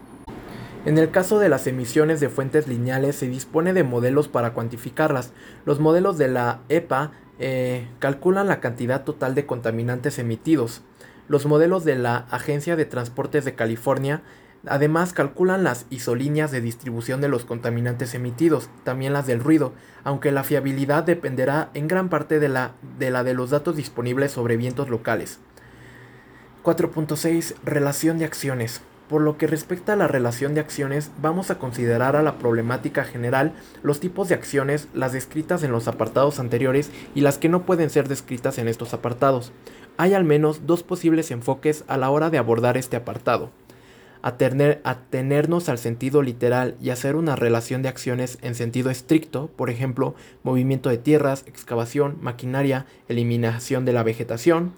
En 0.85 0.99
el 0.99 1.09
caso 1.09 1.39
de 1.39 1.49
las 1.49 1.65
emisiones 1.65 2.19
de 2.19 2.29
fuentes 2.29 2.67
lineales 2.67 3.15
se 3.15 3.27
dispone 3.27 3.73
de 3.73 3.83
modelos 3.83 4.27
para 4.27 4.53
cuantificarlas. 4.53 5.33
Los 5.65 5.79
modelos 5.79 6.19
de 6.19 6.27
la 6.27 6.59
EPA 6.69 7.11
eh, 7.39 7.87
calculan 7.97 8.47
la 8.47 8.59
cantidad 8.59 9.03
total 9.03 9.33
de 9.33 9.47
contaminantes 9.47 10.19
emitidos. 10.19 10.83
Los 11.27 11.45
modelos 11.45 11.85
de 11.85 11.95
la 11.95 12.25
Agencia 12.29 12.75
de 12.75 12.85
Transportes 12.85 13.45
de 13.45 13.55
California 13.55 14.21
además 14.67 15.13
calculan 15.13 15.63
las 15.63 15.85
isolíneas 15.89 16.51
de 16.51 16.61
distribución 16.61 17.21
de 17.21 17.27
los 17.27 17.45
contaminantes 17.45 18.13
emitidos, 18.13 18.69
también 18.83 19.13
las 19.13 19.27
del 19.27 19.39
ruido, 19.39 19.73
aunque 20.03 20.31
la 20.31 20.43
fiabilidad 20.43 21.03
dependerá 21.03 21.69
en 21.73 21.87
gran 21.87 22.09
parte 22.09 22.39
de 22.39 22.49
la 22.49 22.73
de, 22.97 23.33
los 23.33 23.49
datos 23.49 23.75
disponibles 23.75 24.31
sobre 24.31 24.57
vientos 24.57 24.89
locales. 24.89 25.39
4.6 26.63 27.55
Relación 27.63 28.17
de 28.17 28.25
acciones. 28.25 28.81
Por 29.07 29.21
lo 29.21 29.37
que 29.37 29.45
respecta 29.45 29.93
a 29.93 29.95
la 29.95 30.07
relación 30.07 30.55
de 30.55 30.61
acciones, 30.61 31.11
vamos 31.21 31.51
a 31.51 31.59
considerar 31.59 32.15
a 32.15 32.23
la 32.23 32.39
problemática 32.39 33.03
general 33.03 33.53
los 33.83 33.99
tipos 33.99 34.29
de 34.29 34.33
acciones, 34.33 34.87
las 34.95 35.13
descritas 35.13 35.61
en 35.61 35.71
los 35.71 35.87
apartados 35.87 36.39
anteriores 36.39 36.89
y 37.13 37.21
las 37.21 37.37
que 37.37 37.47
no 37.47 37.67
pueden 37.67 37.91
ser 37.91 38.07
descritas 38.07 38.57
en 38.57 38.67
estos 38.67 38.95
apartados. 38.95 39.51
Hay 39.97 40.13
al 40.13 40.25
menos 40.25 40.65
dos 40.65 40.83
posibles 40.83 41.31
enfoques 41.31 41.85
a 41.87 41.97
la 41.97 42.09
hora 42.09 42.29
de 42.29 42.37
abordar 42.37 42.75
este 42.75 42.97
apartado. 42.97 43.51
Atenernos 44.21 45.69
al 45.69 45.77
sentido 45.77 46.21
literal 46.21 46.75
y 46.81 46.89
hacer 46.89 47.15
una 47.15 47.35
relación 47.35 47.81
de 47.81 47.89
acciones 47.89 48.37
en 48.41 48.55
sentido 48.55 48.89
estricto, 48.89 49.51
por 49.55 49.69
ejemplo, 49.69 50.15
movimiento 50.43 50.89
de 50.89 50.97
tierras, 50.97 51.45
excavación, 51.47 52.17
maquinaria, 52.21 52.87
eliminación 53.07 53.85
de 53.85 53.93
la 53.93 54.03
vegetación, 54.03 54.73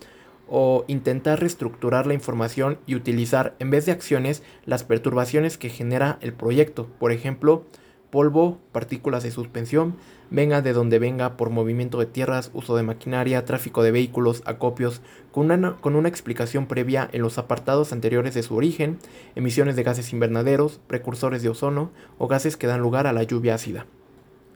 o 0.49 0.85
intentar 0.87 1.39
reestructurar 1.39 2.07
la 2.07 2.13
información 2.13 2.77
y 2.85 2.95
utilizar 2.95 3.55
en 3.59 3.69
vez 3.69 3.85
de 3.85 3.91
acciones 3.93 4.43
las 4.65 4.83
perturbaciones 4.83 5.57
que 5.57 5.69
genera 5.69 6.19
el 6.21 6.33
proyecto, 6.33 6.87
por 6.99 7.11
ejemplo, 7.11 7.65
polvo, 8.09 8.59
partículas 8.71 9.23
de 9.23 9.31
suspensión, 9.31 9.95
venga 10.29 10.61
de 10.61 10.73
donde 10.73 10.99
venga 10.99 11.37
por 11.37 11.49
movimiento 11.49 11.99
de 11.99 12.05
tierras, 12.05 12.51
uso 12.53 12.75
de 12.75 12.83
maquinaria, 12.83 13.45
tráfico 13.45 13.83
de 13.83 13.91
vehículos, 13.91 14.41
acopios, 14.45 15.01
con 15.31 15.51
una, 15.51 15.75
con 15.77 15.95
una, 15.95 16.09
explicación 16.09 16.67
previa 16.67 17.09
en 17.11 17.21
los 17.21 17.37
apartados 17.37 17.93
anteriores 17.93 18.33
de 18.33 18.43
su 18.43 18.55
origen, 18.55 18.97
emisiones 19.35 19.75
de 19.75 19.83
gases 19.83 20.13
invernaderos, 20.13 20.79
precursores 20.87 21.41
de 21.43 21.49
ozono 21.49 21.91
o 22.17 22.27
gases 22.27 22.57
que 22.57 22.67
dan 22.67 22.81
lugar 22.81 23.07
a 23.07 23.13
la 23.13 23.23
lluvia 23.23 23.55
ácida. 23.55 23.85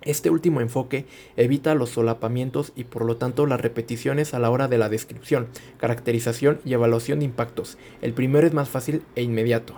Este 0.03 0.31
último 0.31 0.61
enfoque 0.61 1.05
evita 1.37 1.75
los 1.75 1.91
solapamientos 1.91 2.73
y 2.75 2.85
por 2.85 3.05
lo 3.05 3.17
tanto 3.17 3.45
las 3.45 3.61
repeticiones 3.61 4.33
a 4.33 4.39
la 4.39 4.49
hora 4.49 4.67
de 4.67 4.79
la 4.79 4.89
descripción, 4.89 5.47
caracterización 5.77 6.59
y 6.65 6.73
evaluación 6.73 7.19
de 7.19 7.25
impactos. 7.25 7.77
El 8.01 8.13
primero 8.13 8.47
es 8.47 8.53
más 8.53 8.67
fácil 8.67 9.03
e 9.15 9.21
inmediato 9.21 9.75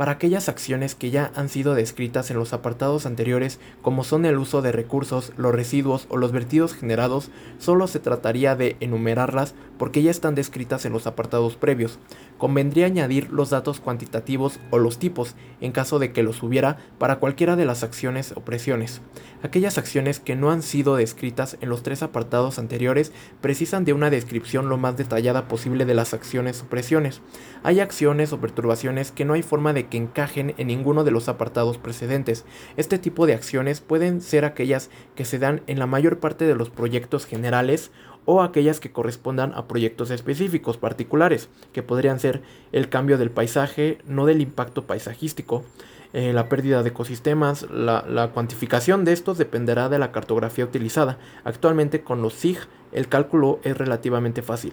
para 0.00 0.12
aquellas 0.12 0.48
acciones 0.48 0.94
que 0.94 1.10
ya 1.10 1.30
han 1.34 1.50
sido 1.50 1.74
descritas 1.74 2.30
en 2.30 2.38
los 2.38 2.54
apartados 2.54 3.04
anteriores, 3.04 3.60
como 3.82 4.02
son 4.02 4.24
el 4.24 4.38
uso 4.38 4.62
de 4.62 4.72
recursos, 4.72 5.34
los 5.36 5.54
residuos 5.54 6.06
o 6.08 6.16
los 6.16 6.32
vertidos 6.32 6.72
generados, 6.72 7.28
solo 7.58 7.86
se 7.86 8.00
trataría 8.00 8.56
de 8.56 8.78
enumerarlas 8.80 9.54
porque 9.76 10.02
ya 10.02 10.10
están 10.10 10.34
descritas 10.34 10.86
en 10.86 10.94
los 10.94 11.06
apartados 11.06 11.56
previos. 11.56 11.98
Convendría 12.40 12.86
añadir 12.86 13.30
los 13.30 13.50
datos 13.50 13.80
cuantitativos 13.80 14.60
o 14.70 14.78
los 14.78 14.98
tipos, 14.98 15.36
en 15.60 15.72
caso 15.72 15.98
de 15.98 16.10
que 16.10 16.22
los 16.22 16.42
hubiera, 16.42 16.78
para 16.96 17.16
cualquiera 17.16 17.54
de 17.54 17.66
las 17.66 17.82
acciones 17.82 18.32
o 18.34 18.40
presiones. 18.40 19.02
Aquellas 19.42 19.76
acciones 19.76 20.20
que 20.20 20.36
no 20.36 20.50
han 20.50 20.62
sido 20.62 20.96
descritas 20.96 21.58
en 21.60 21.68
los 21.68 21.82
tres 21.82 22.02
apartados 22.02 22.58
anteriores 22.58 23.12
precisan 23.42 23.84
de 23.84 23.92
una 23.92 24.08
descripción 24.08 24.70
lo 24.70 24.78
más 24.78 24.96
detallada 24.96 25.48
posible 25.48 25.84
de 25.84 25.92
las 25.92 26.14
acciones 26.14 26.62
o 26.62 26.64
presiones. 26.64 27.20
Hay 27.62 27.78
acciones 27.80 28.32
o 28.32 28.40
perturbaciones 28.40 29.12
que 29.12 29.26
no 29.26 29.34
hay 29.34 29.42
forma 29.42 29.74
de 29.74 29.88
que 29.88 29.98
encajen 29.98 30.54
en 30.56 30.68
ninguno 30.68 31.04
de 31.04 31.10
los 31.10 31.28
apartados 31.28 31.76
precedentes. 31.76 32.46
Este 32.78 32.98
tipo 32.98 33.26
de 33.26 33.34
acciones 33.34 33.82
pueden 33.82 34.22
ser 34.22 34.46
aquellas 34.46 34.88
que 35.14 35.26
se 35.26 35.38
dan 35.38 35.60
en 35.66 35.78
la 35.78 35.86
mayor 35.86 36.20
parte 36.20 36.46
de 36.46 36.54
los 36.54 36.70
proyectos 36.70 37.26
generales 37.26 37.90
o 38.24 38.42
aquellas 38.42 38.80
que 38.80 38.92
correspondan 38.92 39.52
a 39.54 39.66
proyectos 39.66 40.10
específicos 40.10 40.76
particulares, 40.76 41.48
que 41.72 41.82
podrían 41.82 42.20
ser 42.20 42.42
el 42.72 42.88
cambio 42.88 43.18
del 43.18 43.30
paisaje, 43.30 43.98
no 44.06 44.26
del 44.26 44.40
impacto 44.40 44.86
paisajístico, 44.86 45.64
eh, 46.12 46.32
la 46.32 46.48
pérdida 46.48 46.82
de 46.82 46.90
ecosistemas, 46.90 47.68
la, 47.70 48.04
la, 48.08 48.28
cuantificación 48.28 49.04
de 49.04 49.12
estos 49.12 49.38
dependerá 49.38 49.88
de 49.88 49.98
la 49.98 50.12
cartografía 50.12 50.64
utilizada. 50.64 51.18
Actualmente 51.44 52.02
con 52.02 52.22
los 52.22 52.34
SIG 52.34 52.58
el 52.92 53.08
cálculo 53.08 53.60
es 53.62 53.76
relativamente 53.76 54.42
fácil. 54.42 54.72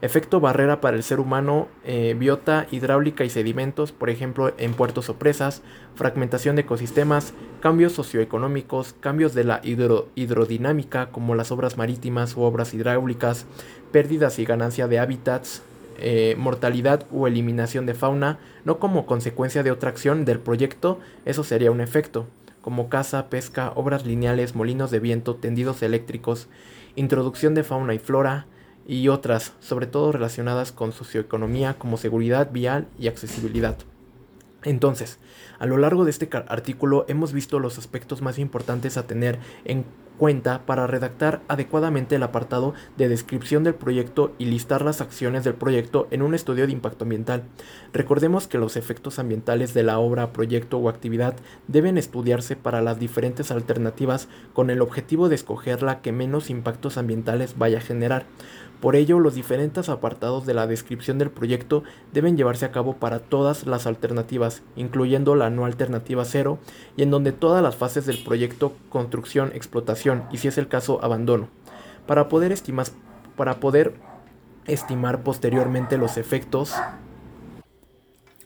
Efecto 0.00 0.38
barrera 0.38 0.80
para 0.80 0.96
el 0.96 1.02
ser 1.02 1.18
humano, 1.18 1.66
eh, 1.84 2.14
biota, 2.16 2.68
hidráulica 2.70 3.24
y 3.24 3.30
sedimentos, 3.30 3.90
por 3.90 4.10
ejemplo 4.10 4.54
en 4.56 4.74
puertos 4.74 5.08
o 5.08 5.18
presas, 5.18 5.62
fragmentación 5.96 6.54
de 6.54 6.62
ecosistemas, 6.62 7.34
cambios 7.60 7.94
socioeconómicos, 7.94 8.94
cambios 9.00 9.34
de 9.34 9.42
la 9.42 9.60
hidrodinámica 9.64 11.10
como 11.10 11.34
las 11.34 11.50
obras 11.50 11.76
marítimas 11.76 12.36
u 12.36 12.42
obras 12.42 12.74
hidráulicas, 12.74 13.46
pérdidas 13.90 14.38
y 14.38 14.44
ganancia 14.44 14.86
de 14.86 15.00
hábitats, 15.00 15.62
eh, 15.98 16.34
mortalidad 16.38 17.06
o 17.12 17.26
eliminación 17.26 17.86
de 17.86 17.94
fauna, 17.94 18.38
no 18.64 18.78
como 18.78 19.06
consecuencia 19.06 19.62
de 19.62 19.70
otra 19.70 19.90
acción 19.90 20.24
del 20.24 20.40
proyecto, 20.40 20.98
eso 21.24 21.44
sería 21.44 21.70
un 21.70 21.80
efecto, 21.80 22.26
como 22.60 22.88
caza, 22.88 23.28
pesca, 23.28 23.72
obras 23.74 24.06
lineales, 24.06 24.54
molinos 24.54 24.90
de 24.90 25.00
viento, 25.00 25.36
tendidos 25.36 25.82
eléctricos, 25.82 26.48
introducción 26.96 27.54
de 27.54 27.64
fauna 27.64 27.94
y 27.94 27.98
flora, 27.98 28.46
y 28.86 29.08
otras, 29.08 29.52
sobre 29.60 29.86
todo 29.86 30.12
relacionadas 30.12 30.72
con 30.72 30.92
socioeconomía 30.92 31.74
como 31.74 31.98
seguridad 31.98 32.50
vial 32.50 32.88
y 32.98 33.08
accesibilidad. 33.08 33.76
Entonces, 34.64 35.18
a 35.58 35.66
lo 35.66 35.76
largo 35.76 36.04
de 36.04 36.10
este 36.10 36.28
artículo 36.48 37.04
hemos 37.06 37.32
visto 37.32 37.58
los 37.58 37.78
aspectos 37.78 38.22
más 38.22 38.38
importantes 38.38 38.96
a 38.96 39.06
tener 39.06 39.38
en 39.64 39.84
cuenta 40.18 40.66
para 40.66 40.86
redactar 40.86 41.40
adecuadamente 41.48 42.16
el 42.16 42.22
apartado 42.22 42.74
de 42.98 43.08
descripción 43.08 43.64
del 43.64 43.74
proyecto 43.74 44.34
y 44.36 44.44
listar 44.44 44.82
las 44.82 45.00
acciones 45.00 45.44
del 45.44 45.54
proyecto 45.54 46.08
en 46.10 46.20
un 46.22 46.34
estudio 46.34 46.66
de 46.66 46.72
impacto 46.72 47.04
ambiental. 47.04 47.44
Recordemos 47.92 48.48
que 48.48 48.58
los 48.58 48.76
efectos 48.76 49.18
ambientales 49.18 49.72
de 49.72 49.84
la 49.84 49.98
obra, 49.98 50.32
proyecto 50.32 50.78
o 50.78 50.88
actividad 50.88 51.36
deben 51.68 51.96
estudiarse 51.96 52.56
para 52.56 52.82
las 52.82 52.98
diferentes 52.98 53.50
alternativas 53.50 54.28
con 54.52 54.68
el 54.68 54.82
objetivo 54.82 55.28
de 55.28 55.36
escoger 55.36 55.82
la 55.82 56.02
que 56.02 56.12
menos 56.12 56.50
impactos 56.50 56.98
ambientales 56.98 57.56
vaya 57.56 57.78
a 57.78 57.82
generar. 57.82 58.26
Por 58.80 58.94
ello, 58.94 59.18
los 59.18 59.34
diferentes 59.34 59.88
apartados 59.88 60.46
de 60.46 60.54
la 60.54 60.68
descripción 60.68 61.18
del 61.18 61.30
proyecto 61.30 61.82
deben 62.12 62.36
llevarse 62.36 62.64
a 62.64 62.70
cabo 62.70 62.94
para 62.94 63.18
todas 63.18 63.66
las 63.66 63.88
alternativas, 63.88 64.62
incluyendo 64.76 65.34
la 65.34 65.50
no 65.50 65.64
alternativa 65.64 66.24
cero, 66.24 66.58
y 66.96 67.02
en 67.02 67.10
donde 67.10 67.32
todas 67.32 67.60
las 67.60 67.74
fases 67.74 68.06
del 68.06 68.22
proyecto, 68.22 68.74
construcción, 68.88 69.50
explotación 69.52 70.07
y 70.30 70.38
si 70.38 70.48
es 70.48 70.58
el 70.58 70.68
caso, 70.68 71.02
abandono, 71.02 71.48
para 72.06 72.28
poder 72.28 72.52
estimar, 72.52 72.86
para 73.36 73.60
poder 73.60 73.94
estimar 74.66 75.22
posteriormente 75.22 75.98
los 75.98 76.16
efectos. 76.16 76.74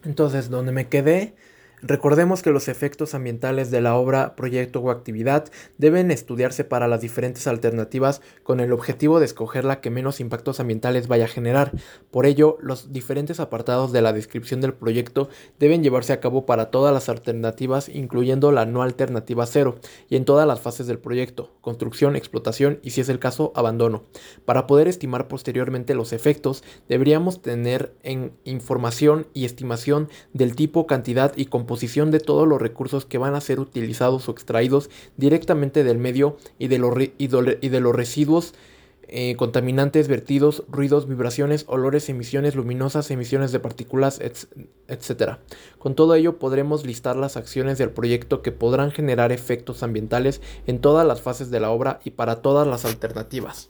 Entonces, 0.05 0.51
donde 0.51 0.73
me 0.73 0.89
quedé 0.89 1.35
Recordemos 1.85 2.43
que 2.43 2.53
los 2.53 2.69
efectos 2.69 3.13
ambientales 3.13 3.73
de 3.73 3.81
la 3.81 3.97
obra, 3.97 4.37
proyecto 4.37 4.79
o 4.79 4.93
actividad 4.93 5.51
deben 5.79 6.13
estudiarse 6.13 6.63
para 6.63 6.87
las 6.87 7.01
diferentes 7.01 7.49
alternativas 7.49 8.23
con 8.45 8.61
el 8.61 8.73
objetivo 8.73 9.19
de 9.19 9.25
escoger 9.25 9.65
la 9.65 9.81
que 9.81 9.91
menos 9.91 10.21
impactos 10.21 10.61
ambientales 10.61 11.09
vaya 11.09 11.25
a 11.25 11.29
generar. 11.29 11.73
Por 12.13 12.25
ello, 12.25 12.57
los 12.61 12.93
diferentes 12.93 13.41
apartados 13.41 13.91
de 13.91 14.01
la 14.01 14.13
descripción 14.13 14.61
del 14.61 14.75
proyecto 14.75 15.29
deben 15.59 15.83
llevarse 15.83 16.13
a 16.13 16.21
cabo 16.21 16.47
para 16.47 16.71
todas 16.71 16.95
las 16.95 17.09
alternativas, 17.09 17.89
incluyendo 17.89 18.53
la 18.53 18.65
no 18.65 18.83
alternativa 18.83 19.45
cero, 19.47 19.81
y 20.09 20.15
en 20.15 20.25
todas 20.25 20.47
las 20.47 20.61
fases 20.61 20.87
del 20.87 21.01
proyecto, 21.01 21.57
construcción, 21.61 22.15
explotación 22.15 22.79
y 22.85 22.91
si 22.91 23.01
es 23.01 23.09
el 23.09 23.19
caso, 23.19 23.51
abandono. 23.57 24.05
Para 24.45 24.69
poder 24.69 24.87
estimar 24.87 25.27
posteriormente 25.27 25.97
los 25.97 26.13
efectos, 26.13 26.63
deberíamos 26.89 27.43
tener 27.43 27.93
en 28.05 28.35
información 28.45 29.27
y 29.35 29.47
estimación 29.47 30.09
del 30.33 30.55
tipo, 30.55 30.87
cantidad 30.87 31.33
y 31.35 31.47
composición 31.47 31.72
de 32.11 32.21
todos 32.21 32.47
los 32.47 32.61
recursos 32.61 33.05
que 33.05 33.19
van 33.19 33.35
a 33.35 33.41
ser 33.41 33.61
utilizados 33.61 34.29
o 34.29 34.33
extraídos 34.33 34.91
directamente 35.17 35.85
del 35.85 35.99
medio 35.99 36.37
y 36.59 36.69
de 36.69 36.79
los, 36.79 36.95
y 37.19 37.29
de 37.69 37.81
los 37.81 37.95
residuos 37.95 38.55
eh, 39.15 39.37
contaminantes, 39.37 40.09
vertidos, 40.09 40.65
ruidos, 40.71 41.07
vibraciones, 41.07 41.67
olores, 41.69 42.09
emisiones 42.09 42.55
luminosas, 42.55 43.11
emisiones 43.11 43.53
de 43.53 43.61
partículas, 43.61 44.21
etc. 44.89 45.39
Con 45.79 45.95
todo 45.95 46.15
ello 46.15 46.39
podremos 46.39 46.87
listar 46.87 47.17
las 47.17 47.37
acciones 47.37 47.77
del 47.77 47.91
proyecto 47.91 48.41
que 48.41 48.53
podrán 48.53 48.91
generar 48.91 49.31
efectos 49.31 49.83
ambientales 49.83 50.41
en 50.67 50.81
todas 50.81 51.07
las 51.07 51.21
fases 51.21 51.51
de 51.51 51.61
la 51.61 51.69
obra 51.69 52.01
y 52.05 52.13
para 52.13 52.41
todas 52.41 52.67
las 52.67 52.87
alternativas. 52.87 53.69